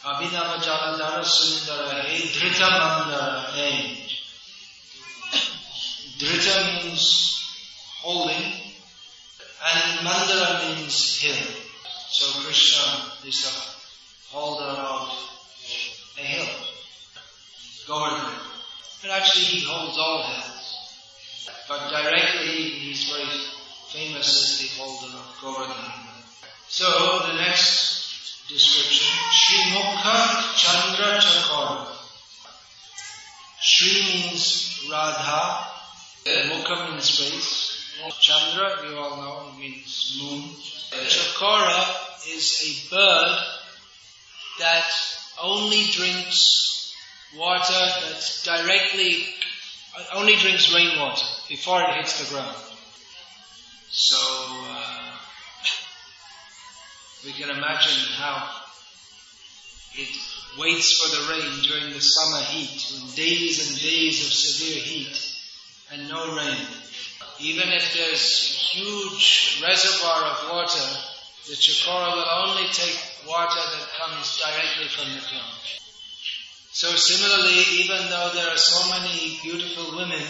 Abhinava 0.04 0.58
Jaladhara 0.58 1.24
Sundara 1.24 2.04
He 2.04 2.28
Dhrita 2.28 2.68
Mandara. 2.68 3.46
Dhrita 6.20 6.84
means 6.84 7.40
holding 8.02 8.69
and 9.66 10.08
Mandara 10.08 10.78
means 10.78 11.22
hill. 11.22 11.48
So 12.10 12.42
Krishna 12.42 13.28
is 13.28 13.44
the 13.44 14.36
holder 14.36 14.64
of 14.66 15.12
a 16.18 16.22
hill. 16.22 16.48
Govardhan. 17.88 18.40
But 19.02 19.12
actually 19.12 19.46
he 19.46 19.66
holds 19.66 19.98
all 19.98 20.24
hills. 20.24 20.60
But 21.68 21.90
directly 21.90 22.64
he's 22.80 23.10
very 23.10 23.30
famous 23.90 24.28
as 24.28 24.60
the 24.60 24.82
holder 24.82 25.18
of 25.18 25.38
Govardhan. 25.42 26.10
So 26.68 26.88
the 27.28 27.34
next 27.34 28.48
description, 28.48 29.08
Sri 29.32 29.58
Mukha 29.74 30.56
Chandra 30.56 31.20
Chakor. 31.20 31.88
Sri 33.62 34.02
means 34.04 34.88
Radha, 34.90 35.68
Mukha 36.26 36.92
means 36.92 37.10
face, 37.10 37.59
Chandra, 38.20 38.88
you 38.88 38.98
all 38.98 39.18
know, 39.18 39.60
means 39.60 40.18
moon. 40.22 40.42
Chakora 41.08 41.96
is 42.34 42.62
a 42.64 42.96
bird 42.96 43.38
that 44.60 44.86
only 45.42 45.84
drinks 45.92 46.94
water 47.38 47.74
that 47.74 48.42
directly, 48.44 49.26
only 50.14 50.36
drinks 50.36 50.74
rainwater 50.74 51.26
before 51.48 51.82
it 51.84 51.96
hits 51.96 52.24
the 52.24 52.34
ground. 52.34 52.56
So, 53.92 54.18
uh, 54.18 55.18
we 57.26 57.34
can 57.34 57.50
imagine 57.50 58.14
how 58.14 58.62
it 59.96 60.10
waits 60.58 60.98
for 60.98 61.10
the 61.10 61.34
rain 61.34 61.62
during 61.64 61.94
the 61.94 62.02
summer 62.02 62.42
heat, 62.46 62.92
when 62.94 63.16
days 63.16 63.70
and 63.70 63.82
days 63.82 64.26
of 64.26 64.32
severe 64.32 64.82
heat 64.82 65.36
and 65.92 66.08
no 66.08 66.36
rain. 66.36 66.68
Even 67.42 67.70
if 67.70 67.94
there's 67.94 68.46
huge 68.74 69.62
reservoir 69.64 70.24
of 70.26 70.50
water, 70.52 70.88
the 71.48 71.56
chakora 71.56 72.16
will 72.16 72.30
only 72.48 72.68
take 72.72 73.00
water 73.28 73.60
that 73.60 73.88
comes 74.00 74.42
directly 74.42 74.88
from 74.88 75.10
the 75.14 75.22
ground. 75.30 75.60
So 76.72 76.96
similarly, 76.96 77.64
even 77.84 78.10
though 78.10 78.32
there 78.34 78.50
are 78.50 78.58
so 78.58 78.90
many 78.90 79.40
beautiful 79.42 79.98
women, 79.98 80.24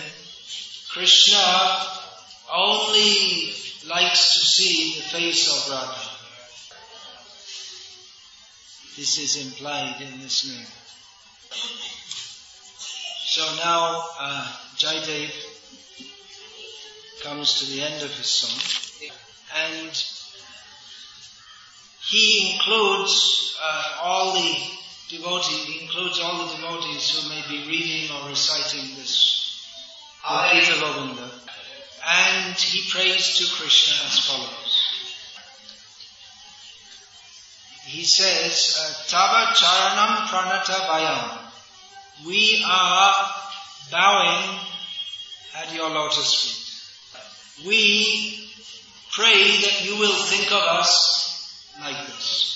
Krishna 0.90 1.82
only 2.54 3.54
likes 3.88 4.34
to 4.34 4.40
see 4.40 4.96
the 4.96 5.06
face 5.10 5.48
of 5.48 5.72
Radha. 5.72 6.10
This 8.96 9.18
is 9.20 9.46
implied 9.46 10.02
in 10.02 10.22
this 10.22 10.48
name. 10.48 10.68
So 13.26 13.42
now 13.64 14.06
uh, 14.20 14.48
Jaidev 14.78 15.32
comes 17.22 17.60
to 17.60 17.66
the 17.72 17.82
end 17.82 18.02
of 18.04 18.12
his 18.12 18.32
song 18.32 19.12
and 19.56 20.04
he 22.02 22.54
includes 22.54 23.58
uh, 23.62 23.98
all 24.02 24.34
the 24.34 24.56
devotees, 25.10 25.66
he 25.66 25.84
includes 25.84 26.20
all 26.20 26.48
the 26.48 26.56
devotees 26.56 27.10
who 27.12 27.30
may 27.30 27.44
be 27.50 27.68
reading 27.68 28.10
or 28.16 28.30
reciting 28.30 28.96
this 28.96 29.64
Gita 30.24 30.80
Govinda 30.80 31.30
and 32.08 32.56
he 32.56 32.90
prays 32.90 33.38
to 33.38 33.56
Krishna 33.56 33.94
as 34.06 34.20
follows. 34.20 34.90
He 37.86 38.04
says, 38.04 39.06
Tava 39.08 39.52
Charanam 39.56 40.28
Pranata 40.28 40.78
Vayam. 40.88 41.40
We 42.28 42.64
are 42.68 43.16
bowing 43.92 44.60
at 45.56 45.74
your 45.74 45.90
lotus 45.90 46.34
feet. 46.36 46.59
We 47.66 48.50
pray 49.12 49.60
that 49.62 49.86
you 49.86 49.98
will 50.00 50.16
think 50.16 50.52
of 50.52 50.64
us 50.64 51.76
like 51.82 52.08
this. 52.08 52.56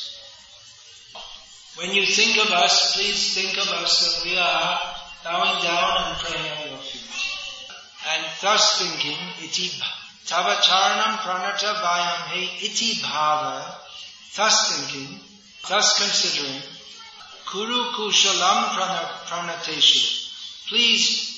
When 1.76 1.92
you 1.92 2.06
think 2.06 2.38
of 2.38 2.52
us, 2.52 2.96
please 2.96 3.34
think 3.34 3.58
of 3.58 3.68
us 3.74 4.00
that 4.00 4.30
we 4.30 4.38
are 4.38 4.80
bowing 5.24 5.64
down 5.64 6.08
and 6.08 6.18
praying 6.20 6.46
at 6.46 6.70
your 6.70 6.78
feet. 6.78 7.10
And 8.14 8.26
thus 8.42 8.80
thinking, 8.80 9.18
iti 9.42 9.72
tava 10.26 10.56
charanam 10.62 11.18
pranata 11.18 11.74
vayam 11.82 12.62
iti 12.62 13.02
bhava, 13.02 13.76
thus 14.36 14.72
thinking, 14.72 15.20
thus 15.68 15.98
considering, 15.98 16.62
kuru 17.46 17.92
kushalam 17.92 18.70
pranateshu, 19.28 20.70
please 20.70 21.33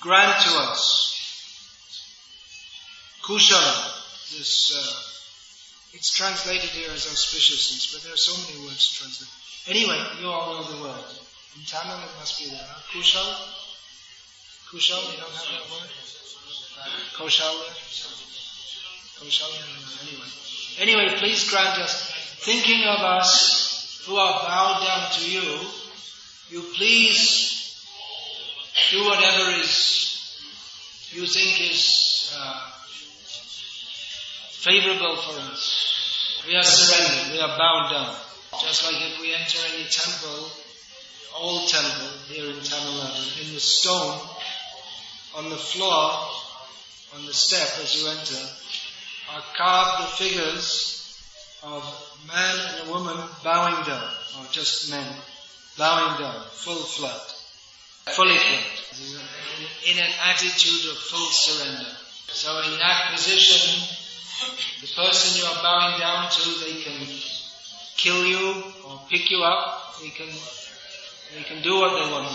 grant 0.00 0.42
to 0.42 0.50
us 0.58 1.08
kushala, 3.28 3.92
this, 4.32 4.72
uh, 4.72 5.96
it's 5.96 6.10
translated 6.16 6.70
here 6.70 6.88
as 6.92 7.04
auspiciousness, 7.04 7.92
but 7.92 8.02
there 8.02 8.14
are 8.14 8.16
so 8.16 8.32
many 8.48 8.64
words 8.64 8.88
to 8.88 9.04
translate. 9.04 9.28
Anyway, 9.68 10.00
you 10.20 10.26
all 10.28 10.56
know 10.56 10.64
the 10.64 10.82
word. 10.82 11.04
In 11.56 11.64
Tamil 11.68 12.00
it 12.00 12.14
must 12.16 12.40
be 12.40 12.48
there. 12.48 12.64
Huh? 12.64 12.80
Kushal? 12.88 13.28
Kushal, 14.72 15.12
you 15.12 15.20
don't 15.20 15.28
have 15.28 15.44
that 15.44 15.68
word? 15.68 15.90
Koshal? 17.12 17.52
Koshal? 19.20 19.52
Anyway. 20.08 20.30
Anyway, 20.80 21.18
please 21.18 21.50
grant 21.50 21.78
us, 21.80 22.10
thinking 22.40 22.84
of 22.84 23.00
us 23.00 24.04
who 24.06 24.16
are 24.16 24.40
bowed 24.46 24.86
down 24.86 25.10
to 25.20 25.30
you, 25.30 25.68
you 26.48 26.62
please 26.76 27.57
do 28.90 29.04
whatever 29.04 29.50
is 29.60 31.10
you 31.12 31.26
think 31.26 31.70
is 31.70 32.34
uh, 32.36 32.70
favorable 34.50 35.16
for 35.16 35.40
us. 35.52 36.44
We 36.46 36.56
are 36.56 36.62
surrendered, 36.62 37.32
we 37.32 37.40
are 37.40 37.58
bowed 37.58 37.90
down. 37.90 38.16
Just 38.60 38.84
like 38.84 39.00
if 39.02 39.20
we 39.20 39.34
enter 39.34 39.58
any 39.74 39.84
temple, 39.84 40.50
old 41.36 41.68
temple 41.68 42.08
here 42.28 42.46
in 42.46 42.60
Tamil 42.60 42.92
Nadu, 42.94 43.46
in 43.46 43.54
the 43.54 43.60
stone, 43.60 44.18
on 45.36 45.50
the 45.50 45.56
floor, 45.56 46.12
on 47.14 47.26
the 47.26 47.34
step 47.34 47.68
as 47.82 47.94
you 48.00 48.08
enter, 48.08 48.48
are 49.34 49.42
carved 49.56 50.02
the 50.02 50.24
figures 50.24 51.18
of 51.62 51.82
man 52.26 52.56
and 52.70 52.88
a 52.88 52.92
woman 52.92 53.16
bowing 53.44 53.84
down, 53.86 54.10
or 54.38 54.46
just 54.50 54.90
men 54.90 55.14
bowing 55.76 56.20
down, 56.20 56.42
full 56.50 56.82
flat, 56.82 57.37
fully 58.14 58.36
flat, 58.36 58.78
in 59.86 59.98
an 59.98 60.12
attitude 60.24 60.90
of 60.90 60.98
full 60.98 61.26
surrender. 61.26 61.90
So 62.28 62.60
in 62.72 62.78
that 62.78 63.12
position, 63.12 63.82
the 64.80 64.86
person 64.94 65.40
you 65.40 65.46
are 65.48 65.62
bowing 65.62 65.98
down 66.00 66.30
to, 66.30 66.50
they 66.64 66.82
can 66.82 67.06
kill 67.96 68.24
you 68.24 68.62
or 68.86 69.00
pick 69.10 69.30
you 69.30 69.42
up. 69.42 70.00
They 70.00 70.10
can, 70.10 70.28
they 71.34 71.42
can 71.42 71.62
do 71.62 71.74
what 71.76 71.90
they 71.94 72.12
want. 72.12 72.28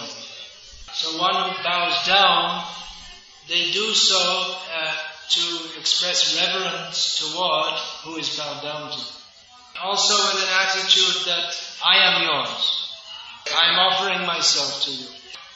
So 0.94 1.18
one 1.20 1.50
who 1.50 1.64
bows 1.64 2.06
down, 2.06 2.66
they 3.48 3.72
do 3.72 3.94
so 3.94 4.20
uh, 4.20 4.96
to 5.30 5.80
express 5.80 6.38
reverence 6.40 7.20
toward 7.20 7.74
who 8.04 8.18
is 8.18 8.38
bowed 8.38 8.62
down 8.62 8.92
to. 8.92 9.00
Also 9.82 10.14
with 10.14 10.44
an 10.44 10.50
attitude 10.62 11.26
that 11.26 11.56
I 11.84 11.98
am 11.98 12.24
yours. 12.24 12.90
I 13.56 13.72
am 13.72 13.80
offering 13.80 14.28
myself 14.28 14.84
to 14.84 14.92
you. 14.92 15.08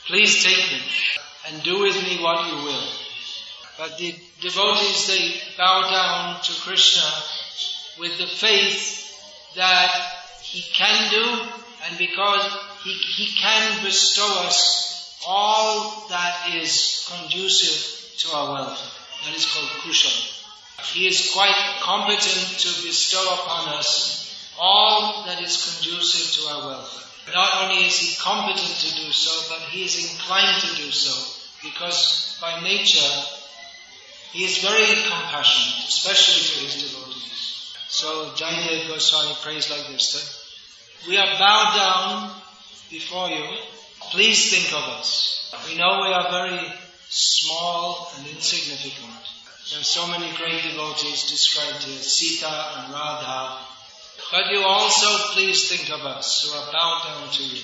Please 0.08 0.44
take 0.44 0.72
me 0.72 0.82
and 1.48 1.64
do 1.64 1.82
with 1.82 1.96
me 2.04 2.24
what 2.24 2.48
you 2.48 2.64
will. 2.64 2.88
But 3.78 3.98
the 3.98 4.16
devotees, 4.42 5.08
they 5.08 5.36
bow 5.58 5.90
down 5.92 6.42
to 6.42 6.62
Krishna 6.62 7.04
with 8.00 8.18
the 8.18 8.28
faith 8.28 9.54
that 9.56 9.92
he 10.42 10.62
can 10.74 11.12
do 11.12 11.42
and 11.86 11.98
because 11.98 12.58
he, 12.84 12.94
he 12.94 13.40
can 13.40 13.84
bestow 13.84 14.46
us 14.46 15.20
all 15.28 16.08
that 16.10 16.56
is 16.56 17.08
conducive 17.12 18.20
to 18.20 18.36
our 18.36 18.54
welfare. 18.54 18.92
That 19.26 19.36
is 19.36 19.46
called 19.46 19.70
kushala. 19.82 20.94
He 20.94 21.08
is 21.08 21.32
quite 21.34 21.56
competent 21.82 22.60
to 22.60 22.88
bestow 22.88 23.24
upon 23.34 23.78
us 23.78 24.54
all 24.60 25.26
that 25.26 25.42
is 25.42 25.82
conducive 25.82 26.44
to 26.44 26.50
our 26.54 26.68
welfare. 26.68 27.07
Not 27.34 27.64
only 27.64 27.86
is 27.86 27.98
he 28.00 28.16
competent 28.16 28.76
to 28.80 28.96
do 28.96 29.12
so, 29.12 29.54
but 29.54 29.68
he 29.70 29.84
is 29.84 30.12
inclined 30.12 30.62
to 30.62 30.76
do 30.76 30.92
so 30.92 31.14
because 31.64 32.38
by 32.40 32.62
nature 32.62 33.24
he 34.32 34.46
is 34.46 34.60
very 34.60 34.86
compassionate, 35.10 35.88
especially 35.88 36.44
to 36.44 36.66
his 36.66 36.92
devotees. 36.92 37.76
So 37.90 38.32
Jayadev 38.36 38.88
Goswami 38.88 39.36
prays 39.42 39.70
like 39.70 39.88
this, 39.88 40.14
that 40.14 41.10
we 41.10 41.18
are 41.18 41.40
bowed 41.40 41.76
down 41.76 42.42
before 42.90 43.30
you. 43.30 43.46
Please 44.12 44.52
think 44.52 44.74
of 44.74 44.90
us. 45.00 45.54
We 45.68 45.78
know 45.78 46.02
we 46.02 46.14
are 46.14 46.30
very 46.30 46.74
small 47.10 48.12
and 48.18 48.28
insignificant. 48.28 49.24
There 49.72 49.80
are 49.80 49.84
so 49.84 50.08
many 50.08 50.32
great 50.38 50.64
devotees 50.64 51.30
described 51.30 51.84
here, 51.84 51.98
Sita 51.98 52.48
and 52.48 52.94
Radha. 52.94 53.60
But 54.32 54.52
you 54.52 54.60
also 54.60 55.34
please 55.34 55.70
think 55.70 55.90
of 55.90 56.06
us 56.06 56.44
who 56.44 56.58
are 56.58 56.72
bowed 56.72 57.02
down 57.06 57.30
to 57.32 57.44
you. 57.44 57.64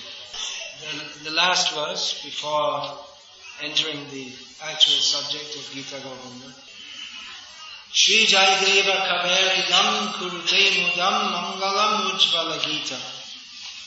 The, 0.79 1.29
the 1.29 1.35
last 1.35 1.73
verse 1.75 2.23
before 2.23 2.97
entering 3.61 3.99
the 4.11 4.31
actual 4.63 5.01
subject 5.01 5.55
of 5.55 5.69
Gita 5.73 6.01
Govinda. 6.03 6.53
Shri 7.91 8.25
Jayadeva 8.25 8.95
Kaveridam 9.07 10.13
Kurute 10.13 10.71
Mudam 10.71 11.33
Mangalam 11.33 12.11
Ujvala 12.11 12.59
Gita. 12.63 12.97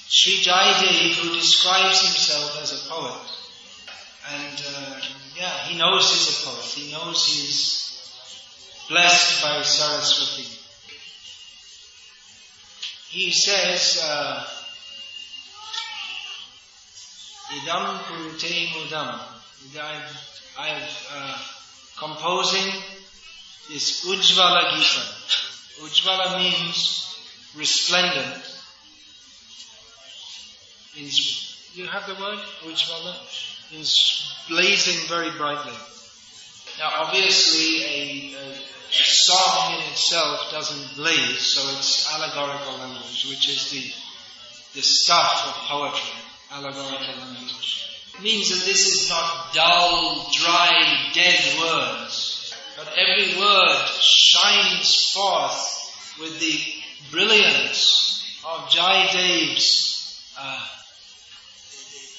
Sri 0.08 0.44
Jayadev 0.44 1.14
who 1.14 1.34
describes 1.34 2.02
himself 2.02 2.62
as 2.62 2.72
a 2.72 2.88
poet. 2.88 3.36
And 4.32 4.64
uh, 4.76 5.00
yeah, 5.34 5.58
he 5.64 5.78
knows 5.78 6.12
he's 6.12 6.42
a 6.42 6.46
poet. 6.46 6.64
He 6.64 6.92
knows 6.92 7.26
he's 7.26 8.86
blessed 8.88 9.42
by 9.42 9.62
Saraswati. 9.62 10.65
He 13.16 13.30
says, 13.30 13.98
uh, 14.04 14.44
Idam 17.48 17.98
kurute 18.04 18.66
mudam. 18.74 19.18
I, 19.80 20.02
I 20.58 20.68
am 20.68 20.82
uh, 21.14 21.38
composing 21.96 22.70
this 23.70 24.04
Ujvala 24.04 24.76
Gita. 24.76 25.00
Ujvala 25.80 26.36
means 26.36 27.16
resplendent. 27.56 28.42
Means, 30.94 31.70
you 31.74 31.86
have 31.86 32.06
the 32.06 32.20
word? 32.20 32.38
Ujvala? 32.64 33.14
Means 33.72 34.30
blazing 34.50 35.08
very 35.08 35.30
brightly. 35.38 35.72
Now 36.78 36.90
obviously 36.98 37.82
a, 37.82 38.34
a 38.36 38.75
song 38.90 39.74
in 39.74 39.80
itself 39.92 40.50
doesn't 40.50 40.96
blaze, 40.96 41.40
so 41.40 41.60
it's 41.76 42.12
allegorical 42.14 42.78
language, 42.78 43.26
which 43.28 43.48
is 43.48 43.70
the, 43.70 44.78
the 44.78 44.82
stuff 44.82 45.46
of 45.46 45.54
poetry, 45.68 46.14
allegorical 46.52 47.20
language. 47.20 47.84
Means 48.22 48.48
that 48.50 48.64
this 48.64 48.86
is 48.86 49.10
not 49.10 49.52
dull, 49.52 50.26
dry, 50.32 51.10
dead 51.14 51.38
words, 51.60 52.54
but 52.76 52.94
every 52.96 53.38
word 53.38 53.88
shines 54.00 55.10
forth 55.12 56.16
with 56.20 56.40
the 56.40 56.58
brilliance 57.10 58.40
of 58.44 58.68
Jayadev's 58.68 60.32
uh, 60.38 60.66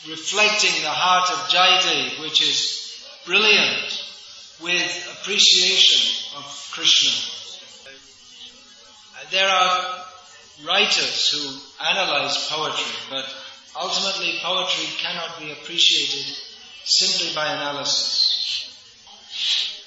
reflecting 0.09 0.82
the 0.84 0.89
heart 0.89 1.30
of 1.32 1.38
Jayadev, 1.49 2.22
which 2.22 2.41
is 2.41 3.05
brilliant 3.26 4.03
with 4.61 5.20
appreciation 5.20 6.16
Krishna. 6.78 7.09
There 9.32 9.49
are 9.49 10.05
writers 10.67 11.30
who 11.32 11.86
analyze 11.89 12.47
poetry, 12.51 12.93
but 13.09 13.25
ultimately 13.75 14.38
poetry 14.43 14.86
cannot 14.99 15.39
be 15.39 15.51
appreciated 15.53 16.36
simply 16.84 17.34
by 17.34 17.51
analysis. 17.51 18.69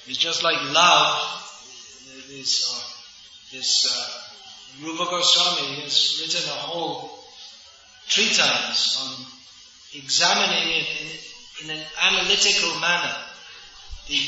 It's 0.05 0.17
just 0.17 0.43
like 0.43 0.57
love. 0.73 1.37
This, 2.27 2.67
uh, 2.69 3.55
this 3.55 3.87
uh, 3.89 4.85
Rupa 4.85 5.05
Goswami 5.05 5.81
has 5.83 6.19
written 6.21 6.49
a 6.49 6.59
whole 6.59 7.23
treatise 8.09 8.99
on 9.01 9.25
examining 9.95 10.73
it 10.75 10.87
in, 11.63 11.69
in 11.69 11.77
an 11.77 11.85
analytical 12.03 12.81
manner, 12.81 13.15
the 14.09 14.19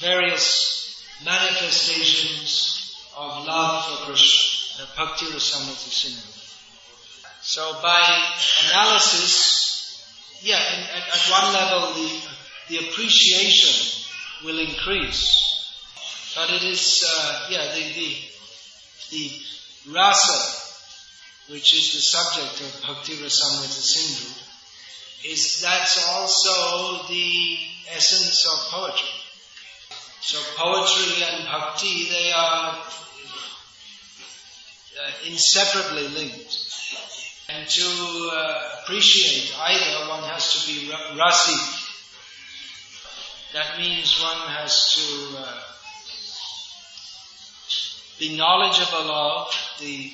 various 0.00 0.81
manifestations 1.24 2.94
of 3.16 3.46
love 3.46 3.84
for 3.84 4.06
Krishna, 4.06 4.84
the 4.84 4.90
Bhakti 4.96 5.26
Rasamrita 5.26 5.90
Sindhu. 5.90 6.28
So 7.42 7.80
by 7.82 8.00
analysis, 8.70 10.40
yeah, 10.42 10.56
at, 10.56 11.08
at 11.08 11.30
one 11.30 11.52
level 11.52 11.94
the, 11.94 12.20
the 12.68 12.88
appreciation 12.88 14.04
will 14.44 14.58
increase. 14.58 15.48
But 16.34 16.50
it 16.50 16.62
is, 16.62 17.04
uh, 17.06 17.48
yeah, 17.50 17.74
the, 17.74 17.82
the, 17.94 18.16
the 19.10 19.92
rasa, 19.92 20.62
which 21.50 21.74
is 21.74 21.92
the 21.92 22.00
subject 22.00 22.60
of 22.60 22.82
Bhakti 22.82 23.14
Rasamrita 23.14 23.82
Sindhu, 23.82 24.42
is 25.24 25.60
that's 25.60 26.08
also 26.08 27.06
the 27.08 27.58
essence 27.94 28.46
of 28.46 28.58
poetry. 28.70 29.11
So 30.22 30.38
poetry 30.56 31.24
and 31.24 31.44
bhakti, 31.46 32.08
they 32.08 32.30
are 32.30 32.78
uh, 35.02 35.10
inseparably 35.26 36.06
linked. 36.14 36.58
And 37.48 37.68
to 37.68 38.30
uh, 38.32 38.62
appreciate 38.82 39.52
either, 39.58 40.08
one 40.08 40.22
has 40.22 40.52
to 40.54 40.66
be 40.68 40.88
rasi. 41.18 41.58
That 43.52 43.78
means 43.78 44.22
one 44.22 44.48
has 44.48 44.94
to 44.94 45.38
uh, 45.38 45.60
be 48.20 48.36
knowledgeable 48.36 49.10
of 49.10 49.52
the, 49.80 50.12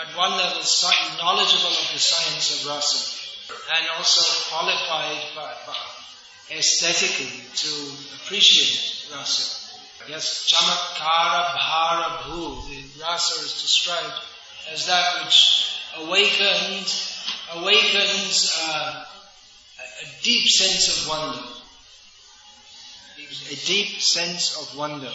at 0.00 0.16
one 0.16 0.30
level, 0.38 0.62
knowledgeable 1.18 1.74
of 1.74 1.90
the 1.92 1.98
science 1.98 2.62
of 2.62 2.70
rasa 2.70 3.26
and 3.76 3.86
also 3.98 4.22
qualified 4.50 5.22
by, 5.34 5.52
by 5.66 5.95
aesthetically 6.50 7.42
to 7.54 7.68
appreciate 8.22 9.06
rasa. 9.12 9.66
Yes, 10.08 10.46
chamatkara 10.46 11.44
bhara 11.58 12.08
bhu, 12.22 12.68
the 12.68 13.02
rasa 13.02 13.44
is 13.44 13.60
described 13.60 14.14
as 14.72 14.86
that 14.86 15.24
which 15.24 15.80
awakens, 15.98 17.18
awakens 17.54 18.52
uh, 18.68 19.04
a 20.02 20.22
deep 20.22 20.48
sense 20.48 20.88
of 20.88 21.08
wonder. 21.08 21.42
A 23.18 23.54
deep 23.66 24.00
sense 24.00 24.56
of 24.60 24.76
wonder. 24.76 25.12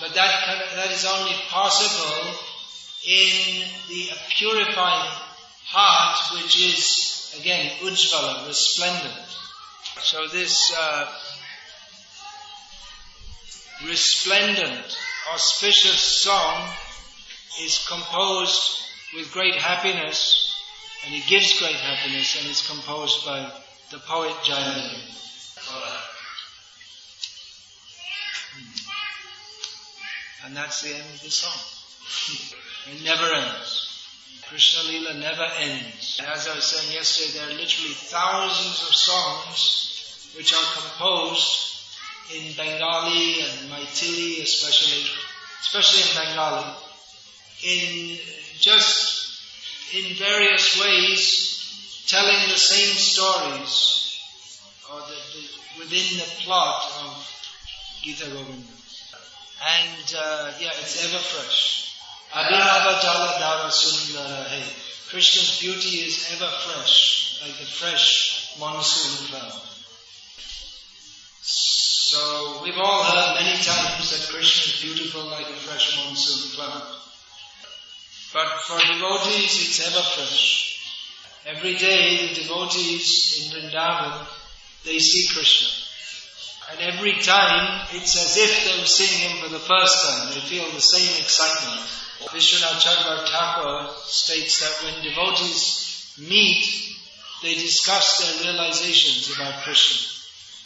But 0.00 0.14
that, 0.14 0.32
that 0.76 0.90
is 0.90 1.04
only 1.06 1.34
possible 1.48 2.34
in 3.06 3.64
the 3.88 4.10
purifying 4.30 5.10
heart, 5.66 6.42
which 6.42 6.56
is 6.60 7.11
again 7.40 7.70
ujvala, 7.80 8.46
resplendent. 8.46 9.14
So 10.00 10.26
this 10.28 10.74
uh, 10.78 11.12
resplendent, 13.86 14.96
auspicious 15.32 16.00
song 16.00 16.68
is 17.62 17.86
composed 17.88 18.82
with 19.14 19.32
great 19.32 19.54
happiness, 19.54 20.54
and 21.04 21.14
it 21.14 21.26
gives 21.26 21.58
great 21.58 21.76
happiness, 21.76 22.40
and 22.40 22.50
it's 22.50 22.66
composed 22.66 23.24
by 23.26 23.52
the 23.90 23.98
poet 23.98 24.34
Jayadev. 24.44 25.18
And 30.44 30.56
that's 30.56 30.82
the 30.82 30.88
end 30.88 31.04
of 31.14 31.22
the 31.22 31.30
song. 31.30 32.58
It 32.90 33.04
never 33.04 33.32
ends. 33.32 33.91
Krishna 34.52 34.82
Lila 34.82 35.14
never 35.14 35.48
ends. 35.60 36.20
And 36.20 36.28
as 36.28 36.46
I 36.46 36.54
was 36.54 36.64
saying 36.64 36.92
yesterday, 36.92 37.38
there 37.38 37.48
are 37.48 37.58
literally 37.58 37.94
thousands 37.94 38.86
of 38.86 38.94
songs 38.94 40.28
which 40.36 40.52
are 40.52 40.78
composed 40.78 41.72
in 42.36 42.52
Bengali 42.52 43.40
and 43.40 43.72
Maithili 43.72 44.42
especially, 44.42 45.08
especially 45.62 46.02
in 46.04 46.26
Bengali, 46.26 46.74
in 47.64 48.18
just 48.60 49.40
in 49.96 50.16
various 50.16 50.78
ways 50.78 52.04
telling 52.06 52.42
the 52.52 52.58
same 52.58 52.94
stories 52.94 54.20
or 54.92 55.00
the, 55.00 55.16
the, 55.32 55.48
within 55.78 56.18
the 56.18 56.28
plot 56.44 56.92
of 57.06 57.26
Gita 58.02 58.26
Govinda. 58.26 58.68
And 59.80 60.14
uh, 60.14 60.52
yeah, 60.60 60.76
it's 60.76 61.08
ever 61.08 61.22
fresh. 61.22 61.82
Abhinava 62.32 63.02
Jala 63.02 63.36
Dara. 63.38 63.70
Krishna's 65.12 65.60
beauty 65.60 66.08
is 66.08 66.26
ever 66.32 66.50
fresh, 66.50 67.38
like 67.42 67.60
a 67.60 67.66
fresh 67.66 68.56
monsoon 68.58 69.28
cloud. 69.28 69.60
So 71.42 72.62
we've 72.62 72.78
all 72.78 73.04
heard 73.04 73.34
many 73.34 73.62
times 73.62 74.08
that 74.08 74.32
Krishna 74.32 74.72
is 74.72 74.80
beautiful 74.80 75.26
like 75.26 75.44
a 75.50 75.60
fresh 75.68 75.98
monsoon 75.98 76.56
cloud. 76.56 76.82
But 78.32 78.48
for 78.62 78.78
devotees, 78.90 79.52
it's 79.60 79.86
ever 79.86 80.00
fresh. 80.00 80.80
Every 81.44 81.74
day, 81.74 82.28
the 82.28 82.40
devotees 82.44 83.52
in 83.52 83.52
Vrindavan, 83.52 84.26
they 84.86 84.98
see 84.98 85.28
Krishna. 85.34 85.68
And 86.70 86.94
every 86.94 87.20
time, 87.20 87.86
it's 87.92 88.16
as 88.16 88.38
if 88.38 88.64
they 88.64 88.80
were 88.80 88.86
seeing 88.86 89.28
him 89.28 89.44
for 89.44 89.50
the 89.50 89.58
first 89.58 90.06
time. 90.06 90.32
They 90.32 90.40
feel 90.40 90.70
the 90.70 90.80
same 90.80 91.20
excitement. 91.20 92.01
Vishwanath 92.30 92.80
Chakravarti 92.80 93.30
Thakur 93.30 93.94
states 94.04 94.60
that 94.60 94.84
when 94.84 95.02
devotees 95.02 96.14
meet, 96.18 96.64
they 97.42 97.54
discuss 97.54 98.18
their 98.18 98.52
realizations 98.52 99.34
about 99.34 99.64
Krishna. 99.64 100.08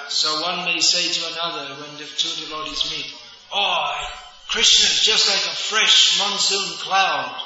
So 0.09 0.43
one 0.43 0.65
may 0.65 0.81
say 0.81 1.11
to 1.11 1.33
another 1.33 1.75
when 1.81 1.97
the 1.97 2.05
two 2.05 2.45
devotees 2.45 2.91
meet, 2.91 3.13
Oh, 3.53 3.93
Krishna 4.49 4.87
is 4.87 5.03
just 5.03 5.29
like 5.29 5.53
a 5.53 5.57
fresh 5.57 6.19
monsoon 6.19 6.77
cloud. 6.79 7.43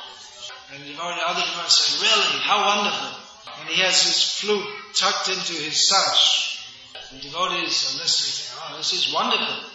And 0.75 0.83
the 0.85 1.01
other 1.01 1.41
devotees 1.41 1.73
say, 1.73 2.07
Really? 2.07 2.41
How 2.43 2.77
wonderful. 2.77 3.21
And 3.61 3.69
he 3.69 3.83
has 3.83 4.03
his 4.03 4.33
flute 4.33 4.67
tucked 4.95 5.29
into 5.29 5.53
his 5.53 5.89
sash. 5.89 6.67
And 7.13 7.21
devotees 7.21 7.95
are 7.95 8.03
listening, 8.03 8.59
Oh, 8.61 8.77
this 8.77 8.93
is 8.93 9.13
wonderful. 9.13 9.71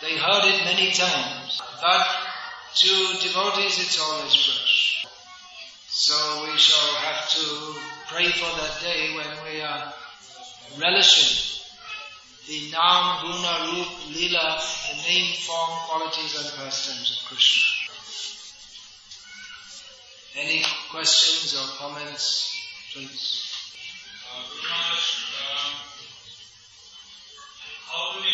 They 0.00 0.16
heard 0.16 0.44
it 0.44 0.64
many 0.64 0.92
times. 0.92 1.60
But 1.80 2.06
to 2.74 2.88
devotees, 3.22 3.78
it's 3.78 4.00
always 4.00 4.34
fresh. 4.34 5.06
So 5.88 6.42
we 6.44 6.58
shall 6.58 6.94
have 6.96 7.28
to 7.30 7.76
pray 8.08 8.28
for 8.28 8.50
that 8.60 8.80
day 8.82 9.14
when 9.14 9.52
we 9.52 9.60
are 9.60 9.94
relishing 10.78 11.60
the 12.48 12.70
Nam, 12.72 13.22
Guna, 13.22 13.72
Rup, 13.72 14.10
Lila, 14.10 14.60
the 14.90 14.96
name, 15.08 15.34
form, 15.46 15.70
qualities 15.88 16.34
and 16.36 16.52
pastimes 16.56 17.10
of 17.10 17.28
Krishna. 17.28 17.84
Any 20.36 20.64
questions 20.90 21.54
or 21.54 21.66
comments, 21.78 22.52
please? 22.92 23.50
Uh, 24.28 24.42
how 27.86 28.12
do 28.12 28.20
we 28.20 28.33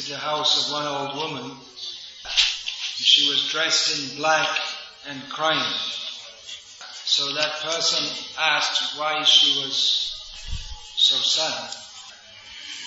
visited 0.00 0.14
the 0.14 0.18
house 0.18 0.66
of 0.66 0.72
one 0.72 0.86
old 0.86 1.16
woman. 1.16 1.56
She 2.24 3.28
was 3.28 3.50
dressed 3.50 4.12
in 4.12 4.16
black 4.16 4.48
and 5.08 5.20
crying. 5.28 5.74
So 7.04 7.34
that 7.34 7.60
person 7.62 8.04
asked 8.38 8.98
why 8.98 9.24
she 9.24 9.60
was 9.60 10.14
so 10.96 11.16
sad. 11.16 11.76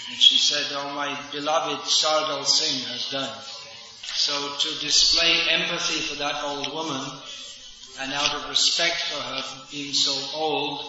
And 0.09 0.21
she 0.21 0.37
said, 0.37 0.65
Oh, 0.71 0.93
my 0.95 1.17
beloved 1.31 1.87
Sardal 1.87 2.43
Singh 2.45 2.87
has 2.87 3.09
died. 3.11 3.43
So 4.03 4.55
to 4.59 4.79
display 4.79 5.41
empathy 5.49 5.99
for 6.01 6.15
that 6.15 6.43
old 6.43 6.73
woman, 6.73 7.03
and 7.99 8.13
out 8.13 8.35
of 8.35 8.49
respect 8.49 8.97
for 8.97 9.21
her 9.21 9.43
being 9.71 9.93
so 9.93 10.13
old, 10.35 10.83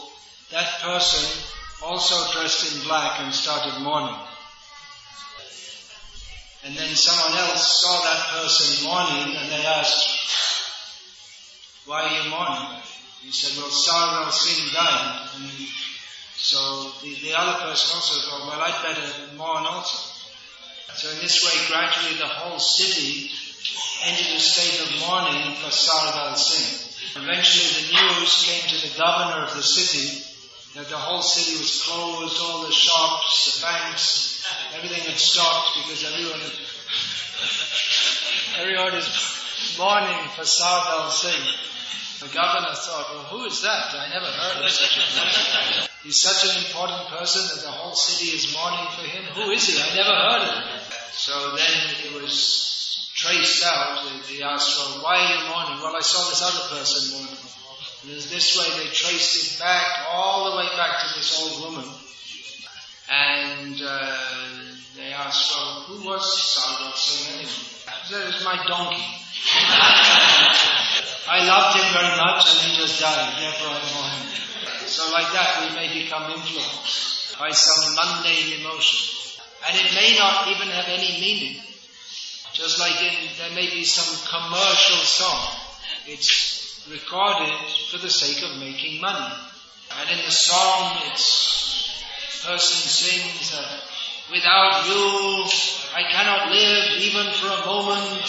that 0.51 0.81
person 0.81 1.43
also 1.83 2.33
dressed 2.33 2.77
in 2.77 2.83
black 2.85 3.21
and 3.21 3.35
started 3.35 3.83
mourning. 3.83 4.17
And 6.65 6.75
then 6.75 6.95
someone 6.95 7.39
else 7.39 7.83
saw 7.83 8.01
that 8.03 8.41
person 8.41 8.89
mourning 8.89 9.37
and 9.37 9.53
they 9.53 9.67
asked, 9.67 10.09
Why 11.85 12.09
are 12.09 12.25
you 12.25 12.31
mourning? 12.31 12.81
He 13.21 13.33
said, 13.33 13.61
Well, 13.61 13.71
Sardal 13.71 14.33
Singh 14.33 14.73
died. 14.73 15.29
And 15.37 15.51
so 16.37 16.93
the, 17.03 17.15
the 17.21 17.39
other 17.39 17.65
person 17.65 17.95
also 17.95 18.21
thought, 18.21 18.49
well, 18.49 18.61
I'd 18.61 18.83
better 18.83 19.37
mourn 19.37 19.65
also. 19.65 19.99
So 20.95 21.11
in 21.11 21.19
this 21.21 21.45
way, 21.45 21.67
gradually 21.69 22.19
the 22.19 22.27
whole 22.27 22.59
city 22.59 23.31
entered 24.05 24.37
a 24.37 24.41
state 24.41 24.81
of 24.85 25.09
mourning 25.09 25.55
for 25.57 25.71
Sargal 25.71 26.37
Singh. 26.37 27.23
Eventually 27.23 27.71
the 27.81 27.93
news 27.93 28.45
came 28.45 28.69
to 28.69 28.89
the 28.89 28.99
governor 28.99 29.45
of 29.45 29.55
the 29.55 29.63
city 29.63 30.23
that 30.75 30.89
the 30.89 30.97
whole 30.97 31.23
city 31.23 31.59
was 31.59 31.83
closed, 31.85 32.41
all 32.41 32.67
the 32.67 32.73
shops, 32.73 33.61
the 33.61 33.67
banks, 33.67 34.34
everything 34.77 35.03
had 35.03 35.19
stopped 35.19 35.79
because 35.83 36.05
everyone 36.05 36.41
everyone 38.61 38.95
is 38.95 39.09
mourning 39.79 40.29
for 40.37 40.43
Sargal 40.43 41.11
Singh. 41.11 41.47
The 42.21 42.33
governor 42.33 42.73
thought, 42.73 43.07
well, 43.13 43.25
who 43.25 43.45
is 43.45 43.63
that? 43.63 43.93
I 43.93 44.09
never 44.09 44.27
heard 44.27 44.65
of 44.65 44.71
such 44.71 44.97
a 44.97 45.05
person. 45.13 45.89
He's 46.05 46.21
such 46.23 46.49
an 46.49 46.57
important 46.65 47.09
person 47.09 47.43
that 47.43 47.65
the 47.65 47.73
whole 47.73 47.95
city 47.95 48.31
is 48.37 48.55
mourning 48.55 48.87
for 48.97 49.03
him. 49.03 49.25
Who 49.35 49.51
is 49.51 49.67
he? 49.67 49.77
I 49.77 49.95
never 49.97 50.15
heard 50.15 50.43
of 50.43 50.55
him. 50.55 50.81
So 51.13 51.57
then 51.57 51.77
it 52.07 52.23
was 52.23 53.11
traced 53.15 53.65
out. 53.65 54.05
They 54.29 54.43
asked, 54.43 54.79
well, 54.79 55.05
why 55.05 55.17
are 55.17 55.29
you 55.35 55.49
mourning? 55.51 55.83
Well, 55.83 55.97
I 55.97 56.01
saw 56.01 56.29
this 56.31 56.43
other 56.43 56.77
person 56.77 57.19
mourning. 57.19 57.39
And 58.05 58.13
this 58.13 58.57
way 58.57 58.69
they 58.79 58.91
traced 58.93 59.37
it 59.37 59.59
back, 59.59 60.07
all 60.11 60.51
the 60.51 60.57
way 60.59 60.69
back 60.77 61.01
to 61.01 61.15
this 61.17 61.41
old 61.41 61.75
woman. 61.75 61.91
And 63.15 63.81
uh, 63.81 64.17
they 64.97 65.13
asked, 65.13 65.53
well, 65.55 65.85
who 65.87 66.07
was 66.09 66.25
Sargot 66.25 66.97
Singh 66.97 67.35
anyway? 67.35 67.51
He 67.51 68.13
said, 68.13 68.45
my 68.45 68.57
donkey. 68.67 69.05
I 71.27 71.47
loved 71.47 71.79
him 71.79 71.89
very 71.93 72.17
much 72.17 72.51
and 72.51 72.59
he 72.65 72.77
just 72.77 73.01
died, 73.01 73.39
therefore 73.39 73.71
I 73.71 73.81
mourn 73.95 74.11
him. 74.19 74.35
So 74.87 75.13
like 75.13 75.33
that 75.33 75.51
we 75.63 75.75
may 75.77 76.03
become 76.03 76.31
influenced 76.33 77.39
by 77.39 77.51
some 77.51 77.95
mundane 77.95 78.61
emotion. 78.61 79.01
And 79.69 79.79
it 79.79 79.95
may 79.95 80.17
not 80.19 80.49
even 80.49 80.69
have 80.69 80.89
any 80.89 81.21
meaning. 81.21 81.63
Just 82.53 82.79
like 82.79 83.01
in, 83.03 83.15
there 83.39 83.55
may 83.55 83.69
be 83.71 83.85
some 83.85 84.15
commercial 84.29 85.03
song. 85.05 85.59
It's 86.07 86.87
recorded 86.91 87.55
for 87.91 87.99
the 87.99 88.11
sake 88.11 88.45
of 88.45 88.59
making 88.61 89.01
money. 89.01 89.35
And 90.01 90.11
in 90.11 90.25
the 90.25 90.31
song 90.31 90.99
it's, 91.13 91.64
person 92.45 92.77
sings 92.89 93.51
that 93.53 93.81
without 94.31 94.87
you 94.87 95.45
I 95.95 96.03
cannot 96.11 96.51
live 96.51 97.03
even 97.03 97.33
for 97.35 97.47
a 97.47 97.67
moment. 97.67 98.27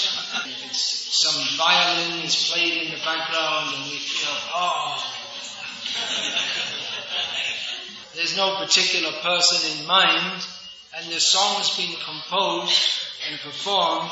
Some 0.72 1.58
violin 1.58 2.24
is 2.24 2.52
played 2.52 2.84
in 2.84 2.92
the 2.92 2.98
background 2.98 3.74
and 3.76 3.86
we 3.86 3.98
feel, 3.98 4.38
oh. 4.54 5.02
There's 8.16 8.38
no 8.38 8.58
particular 8.58 9.12
person 9.24 9.80
in 9.80 9.88
mind 9.88 10.46
and 10.96 11.12
the 11.12 11.20
song 11.20 11.56
has 11.56 11.76
been 11.76 11.96
composed 12.06 13.08
and 13.28 13.40
performed 13.40 14.12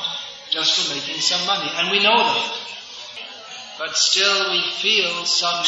just 0.50 0.80
for 0.80 0.94
making 0.94 1.20
some 1.20 1.46
money. 1.46 1.70
And 1.76 1.92
we 1.92 2.02
know 2.02 2.16
that. 2.16 2.58
But 3.78 3.96
still 3.96 4.50
we 4.50 4.70
feel 4.72 5.24
some 5.24 5.64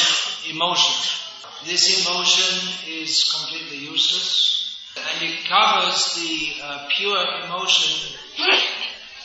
emotion. 0.51 1.26
This 1.67 2.07
emotion 2.07 2.69
is 2.87 3.25
completely 3.35 3.79
useless 3.79 4.79
and 4.97 5.23
it 5.23 5.49
covers 5.49 6.15
the 6.15 6.63
uh, 6.63 6.87
pure 6.97 7.27
emotion 7.45 8.17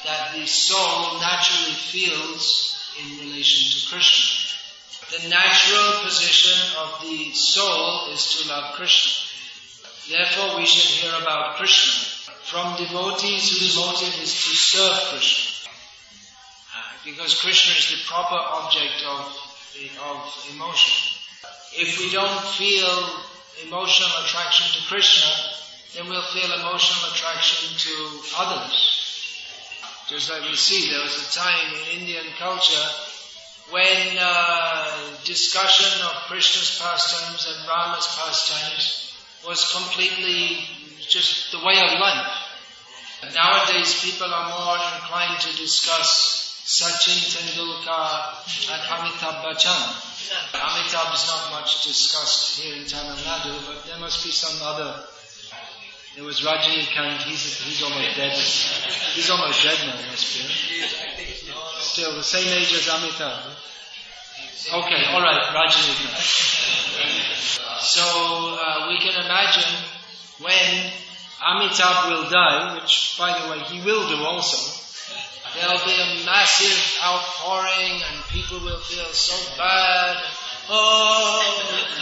that 0.05 0.33
the 0.33 0.47
soul 0.47 1.19
naturally 1.19 1.75
feels 1.75 2.75
in 2.99 3.19
relation 3.19 3.79
to 3.79 3.87
Krishna. 3.93 5.21
The 5.21 5.29
natural 5.29 6.03
position 6.03 6.57
of 6.79 7.01
the 7.03 7.31
soul 7.31 8.11
is 8.11 8.41
to 8.41 8.49
love 8.49 8.73
Krishna. 8.73 9.11
Therefore 10.09 10.57
we 10.57 10.65
should 10.65 10.89
hear 10.97 11.13
about 11.21 11.57
Krishna 11.57 11.93
from 12.49 12.75
devotees 12.77 13.51
whose 13.51 13.75
motive 13.75 14.19
is 14.19 14.33
to 14.33 14.55
serve 14.55 14.97
Krishna. 15.11 15.69
Uh, 16.75 16.81
because 17.05 17.39
Krishna 17.39 17.75
is 17.77 17.91
the 17.91 18.03
proper 18.07 18.33
object 18.33 19.03
of, 19.05 19.19
of 20.09 20.47
emotion. 20.55 21.10
If 21.73 21.99
we 21.99 22.11
don't 22.11 22.43
feel 22.55 23.21
emotional 23.65 24.11
attraction 24.25 24.67
to 24.75 24.87
Krishna, 24.87 25.31
then 25.95 26.09
we'll 26.09 26.21
feel 26.33 26.51
emotional 26.51 27.11
attraction 27.11 27.69
to 27.77 28.19
others. 28.37 29.01
Just 30.09 30.29
like 30.29 30.43
we 30.49 30.55
see, 30.55 30.91
there 30.91 31.01
was 31.01 31.15
a 31.15 31.31
time 31.31 31.73
in 31.73 31.99
Indian 31.99 32.25
culture 32.37 32.89
when 33.71 34.17
uh, 34.19 34.91
discussion 35.23 36.05
of 36.05 36.11
Krishna's 36.27 36.79
pastimes 36.81 37.47
and 37.47 37.67
Rama's 37.67 38.07
pastimes 38.19 39.13
was 39.47 39.71
completely 39.71 40.59
just 40.99 41.51
the 41.51 41.59
way 41.59 41.79
of 41.79 41.99
life. 41.99 42.41
Nowadays, 43.33 44.03
people 44.03 44.27
are 44.27 44.49
more 44.49 44.75
inclined 44.95 45.39
to 45.39 45.55
discuss 45.55 46.41
Sachin 46.65 47.19
Tendulkar 47.31 48.73
and 48.73 48.81
Amitabh 48.81 49.43
Bachchan. 49.43 50.10
Amitabh 50.53 51.13
is 51.15 51.27
not 51.27 51.51
much 51.51 51.83
discussed 51.83 52.59
here 52.59 52.75
in 52.75 52.85
Tamil 52.85 53.15
Nadu, 53.15 53.55
but 53.67 53.85
there 53.85 53.99
must 53.99 54.23
be 54.23 54.31
some 54.31 54.61
other. 54.61 55.03
There 56.15 56.25
was 56.25 56.41
Rajinikanth, 56.41 57.23
he's, 57.23 57.61
he's 57.61 57.81
almost 57.83 58.15
dead. 58.17 58.33
He's 59.13 59.29
almost 59.29 59.63
dead 59.63 59.79
now, 59.87 59.95
must 60.11 60.37
be. 60.37 60.43
Still 61.79 62.15
the 62.15 62.23
same 62.23 62.47
age 62.47 62.73
as 62.73 62.87
Amitabh. 62.87 63.55
Okay, 64.73 65.05
alright, 65.13 65.41
Rajinikanth. 65.55 66.61
So 67.81 68.03
uh, 68.03 68.89
we 68.89 68.99
can 68.99 69.23
imagine 69.25 69.73
when 70.39 70.91
Amitabh 71.41 72.09
will 72.09 72.29
die, 72.29 72.75
which 72.75 73.15
by 73.17 73.39
the 73.39 73.49
way 73.49 73.59
he 73.59 73.81
will 73.83 74.07
do 74.07 74.23
also, 74.23 74.57
there'll 75.55 75.85
be 75.85 75.93
a 75.93 76.25
massive 76.25 76.97
outpouring 77.03 78.01
and 78.01 78.23
people 78.29 78.59
will 78.59 78.79
feel 78.79 79.11
so 79.13 79.57
bad. 79.57 80.17
Oh! 80.69 82.01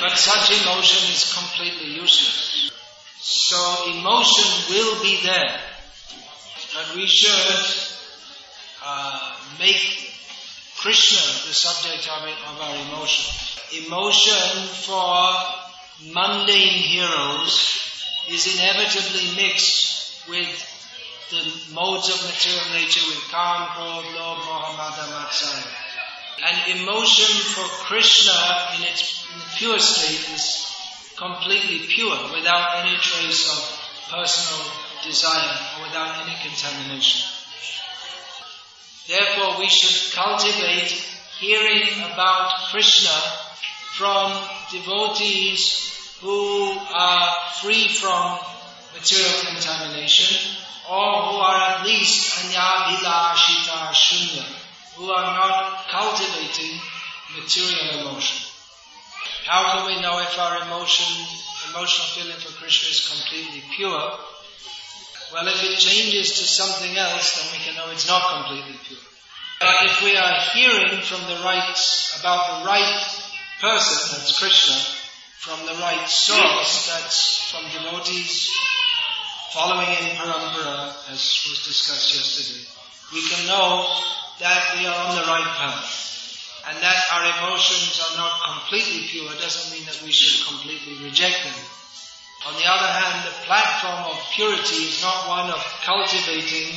But 0.00 0.18
such 0.18 0.62
emotion 0.62 1.12
is 1.12 1.32
completely 1.32 1.94
useless. 1.94 2.70
So 3.20 3.92
emotion 3.92 4.74
will 4.74 5.02
be 5.02 5.20
there. 5.22 5.60
But 6.74 6.96
we 6.96 7.06
should 7.06 7.64
uh, 8.84 9.36
make 9.58 10.10
Krishna 10.78 11.18
the 11.46 11.54
subject 11.54 12.08
of, 12.08 12.26
it, 12.26 12.36
of 12.48 12.60
our 12.60 12.76
emotion. 12.88 13.32
Emotion 13.86 14.66
for 14.66 15.32
mundane 16.12 16.82
heroes 16.82 17.78
is 18.28 18.58
inevitably 18.58 19.36
mixed 19.36 20.01
with 20.28 20.50
the 21.30 21.74
modes 21.74 22.08
of 22.08 22.22
material 22.28 22.64
nature 22.74 23.00
with 23.08 23.18
Krodh, 23.30 24.04
Lobh, 24.14 24.38
Moha, 24.38 24.76
Mada, 24.76 25.02
Matsarya. 25.12 25.72
And 26.44 26.80
emotion 26.80 27.32
for 27.54 27.64
Krishna 27.86 28.32
in 28.76 28.82
its 28.84 29.26
pure 29.56 29.78
state 29.78 30.34
is 30.34 30.66
completely 31.16 31.86
pure, 31.88 32.18
without 32.34 32.84
any 32.84 32.96
trace 32.96 33.48
of 33.50 33.82
personal 34.10 34.72
desire 35.04 35.56
or 35.78 35.86
without 35.86 36.26
any 36.26 36.36
contamination. 36.42 37.28
Therefore, 39.08 39.58
we 39.58 39.68
should 39.68 40.12
cultivate 40.14 40.90
hearing 41.38 42.12
about 42.12 42.70
Krishna 42.70 43.16
from 43.96 44.32
devotees 44.70 46.18
who 46.20 46.78
are 46.94 47.30
free 47.60 47.88
from 47.88 48.38
material 49.02 49.34
contamination 49.50 50.30
or 50.86 51.10
who 51.26 51.36
are 51.42 51.60
at 51.74 51.84
least 51.84 52.38
anyabhilashita 52.38 53.90
shunya, 53.90 54.46
who 54.94 55.10
are 55.10 55.34
not 55.34 55.88
cultivating 55.90 56.78
material 57.34 58.06
emotion. 58.06 58.46
How 59.46 59.74
can 59.74 59.86
we 59.86 60.00
know 60.00 60.20
if 60.20 60.38
our 60.38 60.62
emotion, 60.62 61.10
emotional 61.70 62.06
feeling 62.14 62.38
for 62.38 62.52
Krishna 62.62 62.90
is 62.90 63.10
completely 63.10 63.62
pure? 63.74 64.18
Well, 65.32 65.48
if 65.48 65.64
it 65.64 65.78
changes 65.78 66.38
to 66.38 66.44
something 66.44 66.96
else, 66.96 67.42
then 67.42 67.58
we 67.58 67.64
can 67.64 67.74
know 67.74 67.90
it's 67.90 68.06
not 68.06 68.22
completely 68.38 68.78
pure. 68.86 69.02
But 69.58 69.86
if 69.86 70.02
we 70.04 70.16
are 70.16 70.40
hearing 70.54 71.02
from 71.02 71.22
the 71.26 71.42
right, 71.42 71.74
about 72.20 72.60
the 72.60 72.66
right 72.66 73.02
person, 73.60 74.18
that's 74.18 74.38
Krishna, 74.38 74.76
from 75.38 75.58
the 75.66 75.74
right 75.80 76.08
source, 76.08 76.86
that's 76.86 77.50
from 77.50 77.64
devotees 77.70 78.50
following 79.52 79.88
in 80.00 80.16
parampara, 80.16 80.96
as 81.12 81.20
was 81.44 81.60
discussed 81.68 82.16
yesterday, 82.16 82.64
we 83.12 83.20
can 83.28 83.46
know 83.46 83.84
that 84.40 84.80
we 84.80 84.86
are 84.88 84.96
on 84.96 85.14
the 85.14 85.28
right 85.28 85.52
path. 85.60 86.08
And 86.68 86.78
that 86.80 86.98
our 87.12 87.24
emotions 87.36 88.00
are 88.00 88.16
not 88.16 88.32
completely 88.48 89.04
pure 89.08 89.28
doesn't 89.34 89.76
mean 89.76 89.84
that 89.86 90.00
we 90.02 90.12
should 90.12 90.46
completely 90.46 91.04
reject 91.04 91.36
them. 91.44 91.60
On 92.46 92.54
the 92.54 92.64
other 92.64 92.86
hand, 92.86 93.28
the 93.28 93.36
platform 93.44 94.14
of 94.14 94.18
purity 94.32 94.88
is 94.88 95.02
not 95.02 95.28
one 95.28 95.50
of 95.50 95.60
cultivating 95.84 96.72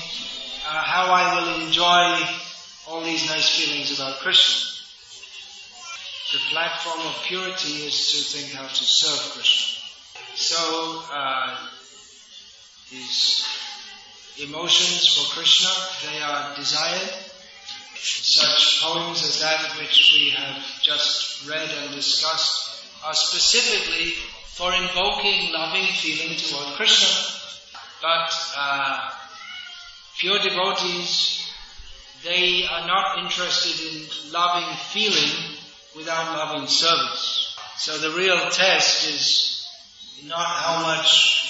uh, 0.68 0.82
how 0.84 1.14
I 1.14 1.38
will 1.38 1.66
enjoy 1.66 2.28
all 2.88 3.02
these 3.02 3.26
nice 3.30 3.50
feelings 3.56 3.98
about 3.98 4.20
Krishna. 4.20 4.76
The 6.34 6.40
platform 6.50 7.08
of 7.08 7.24
purity 7.24 7.86
is 7.86 8.12
to 8.12 8.18
think 8.38 8.54
how 8.54 8.68
to 8.68 8.84
serve 8.84 9.34
Krishna. 9.34 9.82
So, 10.36 11.04
uh, 11.14 11.58
these 12.92 13.46
emotions 14.42 15.08
for 15.16 15.34
Krishna, 15.36 15.70
they 16.10 16.22
are 16.22 16.56
desired. 16.56 17.10
Such 17.98 18.82
poems 18.82 19.24
as 19.24 19.40
that 19.42 19.78
which 19.80 20.14
we 20.16 20.30
have 20.30 20.62
just 20.82 21.48
read 21.50 21.70
and 21.70 21.96
discussed 21.96 22.86
are 23.04 23.14
specifically 23.14 24.14
for 24.54 24.72
invoking 24.74 25.52
loving 25.52 25.86
feeling 25.94 26.38
toward 26.38 26.76
Krishna. 26.76 27.08
But 28.02 28.54
uh, 28.58 29.10
pure 30.20 30.40
devotees, 30.40 31.50
they 32.24 32.66
are 32.70 32.86
not 32.86 33.24
interested 33.24 33.96
in 33.96 34.32
loving 34.32 34.76
feeling 34.92 35.58
without 35.96 36.38
loving 36.38 36.68
service. 36.68 37.58
So 37.78 37.98
the 37.98 38.16
real 38.16 38.50
test 38.50 39.10
is 39.10 39.68
not 40.26 40.46
how 40.46 40.82
much 40.84 41.45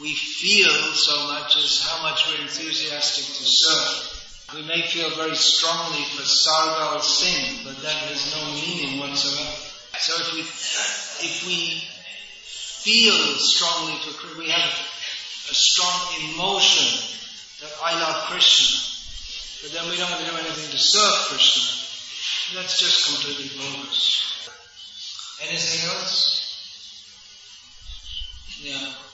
we 0.00 0.14
feel 0.14 0.94
so 0.94 1.26
much 1.26 1.56
as 1.56 1.82
how 1.82 2.02
much 2.02 2.28
we're 2.28 2.42
enthusiastic 2.42 3.24
to 3.24 3.44
serve. 3.44 4.54
We 4.54 4.62
may 4.62 4.82
feel 4.82 5.10
very 5.16 5.36
strongly 5.36 6.04
for 6.16 6.22
Sargal 6.22 7.02
Singh, 7.02 7.64
but 7.64 7.82
that 7.82 8.08
has 8.08 8.34
no 8.34 8.54
meaning 8.54 9.00
whatsoever. 9.00 9.56
So 9.98 10.14
if 10.20 10.34
we, 10.34 10.40
if 10.40 11.46
we 11.46 11.88
feel 12.88 13.36
strongly 13.36 13.98
for. 14.00 14.38
We 14.38 14.48
have 14.48 14.70
a 15.50 15.54
strong 15.54 16.32
emotion 16.32 16.86
that 17.60 17.72
I 17.84 18.00
love 18.00 18.30
Krishna, 18.30 18.78
but 19.62 19.72
then 19.72 19.90
we 19.90 19.96
don't 19.96 20.08
have 20.08 20.20
to 20.20 20.24
do 20.24 20.36
anything 20.36 20.70
to 20.70 20.78
serve 20.78 21.14
Krishna. 21.28 22.58
That's 22.58 22.78
just 22.78 23.04
completely 23.06 23.50
bogus. 23.58 24.24
Anything 25.42 25.90
else? 25.90 26.44
Yeah. 28.62 29.07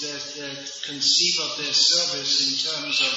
The 0.00 0.40
they, 0.40 0.48
they 0.48 0.54
conceive 0.86 1.40
of 1.40 1.56
their 1.56 1.72
service 1.72 2.40
in 2.44 2.56
terms 2.72 3.00
of 3.00 3.12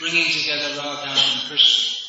bringing 0.00 0.30
together 0.30 0.76
Radha 0.76 1.08
and 1.08 1.48
Krishna. 1.48 2.04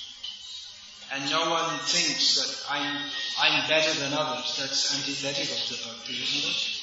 And 1.14 1.30
no 1.30 1.50
one 1.50 1.80
thinks 1.86 2.36
that 2.42 2.74
I'm, 2.74 2.98
I'm 3.40 3.70
better 3.70 3.94
than 4.00 4.14
others. 4.14 4.58
That's 4.58 4.96
antithetical 4.98 5.56
to 5.56 5.88
bhakti, 5.88 6.14
isn't 6.14 6.50
it? 6.50 6.76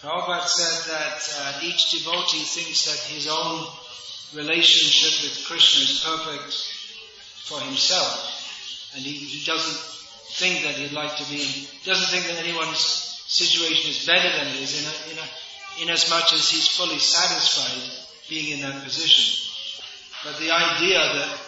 Prabhupada 0.00 0.46
said 0.46 0.92
that 0.92 1.18
uh, 1.40 1.60
each 1.66 1.90
devotee 1.90 2.44
thinks 2.44 2.84
that 2.84 3.12
his 3.12 3.26
own 3.28 3.66
relationship 4.34 5.24
with 5.24 5.46
Krishna 5.46 5.82
is 5.82 6.04
perfect 6.04 6.52
for 7.44 7.60
himself. 7.60 8.92
And 8.94 9.02
he, 9.02 9.12
he 9.12 9.44
doesn't 9.44 9.96
think 10.36 10.62
that 10.64 10.74
he'd 10.74 10.92
like 10.92 11.16
to 11.16 11.24
be 11.30 11.68
doesn't 11.84 12.08
think 12.08 12.26
that 12.26 12.44
anyone's 12.44 12.78
situation 13.26 13.90
is 13.90 14.06
better 14.06 14.28
than 14.38 14.46
his 14.54 14.78
in, 14.78 14.86
a, 14.86 15.12
in, 15.12 15.18
a, 15.18 15.28
in 15.82 15.90
as 15.90 16.08
much 16.10 16.32
as 16.32 16.48
he's 16.50 16.68
fully 16.68 16.98
satisfied 16.98 18.06
being 18.28 18.58
in 18.58 18.62
that 18.62 18.84
position. 18.84 19.42
But 20.24 20.38
the 20.38 20.50
idea 20.50 20.98
that, 20.98 21.38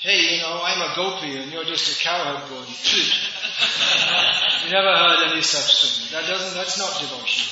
hey, 0.00 0.36
you 0.36 0.42
know, 0.42 0.60
I'm 0.62 0.80
a 0.80 0.94
gopi 0.96 1.36
and 1.36 1.52
you're 1.52 1.64
just 1.64 2.00
a 2.00 2.02
cowherd 2.02 2.48
boy. 2.48 2.64
you 4.64 4.70
never 4.72 4.96
heard 4.96 5.30
any 5.30 5.42
such 5.42 5.84
thing. 5.84 6.18
That 6.18 6.26
doesn't, 6.28 6.54
that's 6.54 6.78
not 6.78 6.98
devotion. 7.00 7.46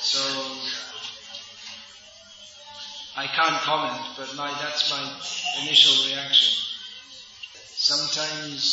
So, 0.00 0.20
I 3.16 3.26
can't 3.26 3.60
comment, 3.62 4.02
but 4.18 4.34
my, 4.36 4.48
that's 4.60 4.90
my 4.90 5.02
initial 5.62 6.10
reaction. 6.10 6.58
Sometimes 7.54 8.64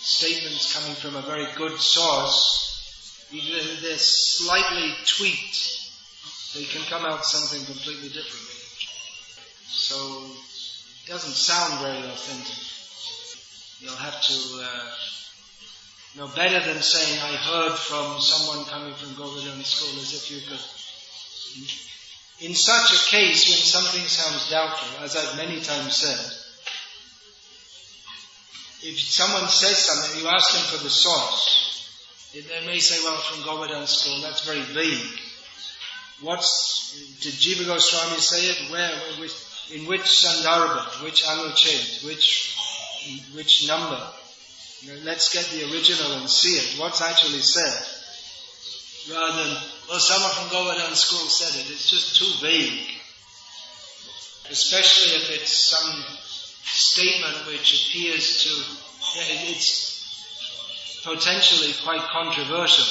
statements 0.00 0.72
coming 0.72 0.94
from 0.94 1.16
a 1.16 1.22
very 1.22 1.46
good 1.56 1.76
source, 1.78 2.61
even 3.32 3.52
if 3.54 3.82
they're 3.82 3.98
slightly 3.98 4.92
tweaked, 5.06 5.58
they 6.54 6.64
can 6.64 6.82
come 6.82 7.04
out 7.06 7.24
something 7.24 7.64
completely 7.64 8.08
different. 8.08 8.48
So, 9.68 9.96
it 11.04 11.08
doesn't 11.08 11.32
sound 11.32 11.80
very 11.80 11.98
authentic. 11.98 12.60
You'll 13.80 13.96
have 13.96 14.20
to 14.22 14.36
uh, 14.62 14.90
know 16.16 16.28
better 16.36 16.60
than 16.60 16.82
saying, 16.82 17.18
I 17.20 17.36
heard 17.36 17.72
from 17.72 18.20
someone 18.20 18.66
coming 18.66 18.94
from 18.94 19.14
Govardhan 19.14 19.64
school, 19.64 19.98
as 20.00 20.12
if 20.12 20.30
you 20.30 20.40
could 20.48 20.60
In 22.40 22.54
such 22.54 22.92
a 22.92 23.10
case, 23.10 23.48
when 23.48 23.58
something 23.58 24.06
sounds 24.06 24.50
doubtful, 24.50 25.04
as 25.04 25.16
I've 25.16 25.36
many 25.36 25.60
times 25.60 25.96
said, 25.96 26.18
if 28.84 28.98
someone 28.98 29.48
says 29.48 29.78
something, 29.78 30.22
you 30.22 30.28
ask 30.28 30.52
them 30.52 30.62
for 30.62 30.82
the 30.82 30.90
source. 30.90 31.61
They 32.32 32.66
may 32.66 32.78
say, 32.78 33.02
well, 33.04 33.16
from 33.16 33.44
Govardhan 33.44 33.86
school, 33.86 34.22
that's 34.22 34.46
very 34.46 34.60
vague. 34.60 35.20
What's, 36.22 37.18
did 37.20 37.34
Jiva 37.34 37.66
Goswami 37.66 38.20
say 38.20 38.46
it? 38.46 38.70
Where, 38.70 38.90
which, 39.20 39.34
in 39.74 39.86
which 39.86 40.02
Sandarbha, 40.02 41.04
which 41.04 41.24
Anuched, 41.24 42.06
which, 42.06 42.56
which 43.34 43.68
number? 43.68 44.00
let's 45.04 45.32
get 45.32 45.44
the 45.46 45.72
original 45.72 46.18
and 46.18 46.28
see 46.28 46.56
it. 46.56 46.80
What's 46.80 47.02
actually 47.02 47.38
said? 47.38 49.14
Rather 49.14 49.44
than, 49.44 49.56
well, 49.88 49.98
someone 49.98 50.30
from 50.32 50.50
Govardhan 50.50 50.94
school 50.94 51.28
said 51.28 51.60
it. 51.60 51.70
It's 51.70 51.90
just 51.90 52.16
too 52.18 52.46
vague. 52.46 52.88
Especially 54.50 55.12
if 55.16 55.30
it's 55.30 55.70
some 55.70 56.04
statement 56.64 57.46
which 57.46 57.88
appears 57.88 58.42
to, 58.44 58.50
yeah, 59.18 59.50
it's 59.50 60.01
potentially 61.04 61.72
quite 61.84 62.02
controversial. 62.02 62.86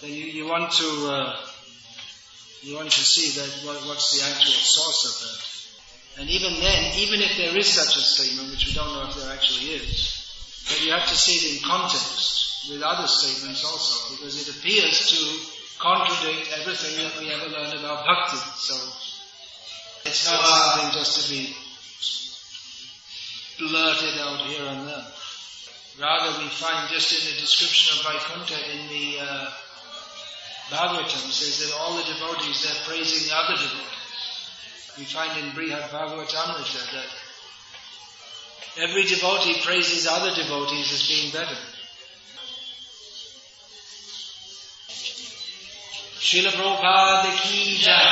Then 0.00 0.10
you, 0.10 0.26
you 0.26 0.46
want 0.46 0.72
to, 0.72 0.88
uh, 1.10 1.36
you 2.62 2.76
want 2.76 2.90
to 2.90 3.04
see 3.04 3.38
that 3.40 3.66
what, 3.66 3.86
what's 3.86 4.18
the 4.18 4.26
actual 4.28 4.52
source 4.52 5.02
of 5.06 5.14
that. 5.26 5.56
And 6.20 6.30
even 6.30 6.60
then, 6.60 6.94
even 6.96 7.20
if 7.20 7.36
there 7.36 7.56
is 7.56 7.66
such 7.66 7.96
a 7.96 8.00
statement, 8.00 8.50
which 8.50 8.66
we 8.66 8.72
don't 8.72 8.92
know 8.94 9.08
if 9.08 9.14
there 9.16 9.32
actually 9.32 9.74
is, 9.74 10.64
but 10.68 10.84
you 10.84 10.92
have 10.92 11.06
to 11.08 11.14
see 11.14 11.36
it 11.36 11.56
in 11.56 11.68
context 11.68 12.70
with 12.70 12.82
other 12.82 13.06
statements 13.06 13.64
also, 13.64 14.16
because 14.16 14.48
it 14.48 14.56
appears 14.56 15.10
to 15.10 15.20
contradict 15.78 16.50
everything 16.58 17.04
that 17.04 17.20
we 17.20 17.30
ever 17.32 17.48
learned 17.48 17.78
about 17.78 18.06
bhakti. 18.06 18.38
So 18.56 18.74
it's 20.04 20.30
not 20.30 20.40
something 20.40 20.92
just 20.92 21.22
to 21.22 21.32
be 21.32 21.54
blurted 23.58 24.18
out 24.20 24.46
here 24.46 24.66
and 24.66 24.88
there. 24.88 25.06
Rather, 26.00 26.38
we 26.42 26.48
find 26.48 26.90
just 26.90 27.12
in 27.12 27.34
the 27.34 27.40
description 27.40 27.96
of 27.96 28.04
Vaikuntha 28.04 28.58
in 28.72 28.88
the 28.88 29.18
uh, 29.20 29.50
Bhagavatam 30.70 31.30
says 31.30 31.64
that 31.64 31.76
all 31.78 31.96
the 31.96 32.04
devotees 32.04 32.62
they're 32.64 32.84
praising 32.86 33.28
the 33.28 33.34
other 33.36 33.54
devotees. 33.54 34.98
We 34.98 35.04
find 35.04 35.32
in 35.38 35.52
Brihad 35.52 35.88
Bhagavatamrita 35.90 36.92
that 36.92 37.08
Every 38.78 39.04
devotee 39.04 39.58
praises 39.64 40.06
other 40.06 40.34
devotees 40.34 40.92
as 40.92 41.08
being 41.08 41.32
better. 41.32 41.56
Srila 46.20 46.50
Prabhupada 46.52 47.36
ki 47.40 47.76
jai. 47.76 48.06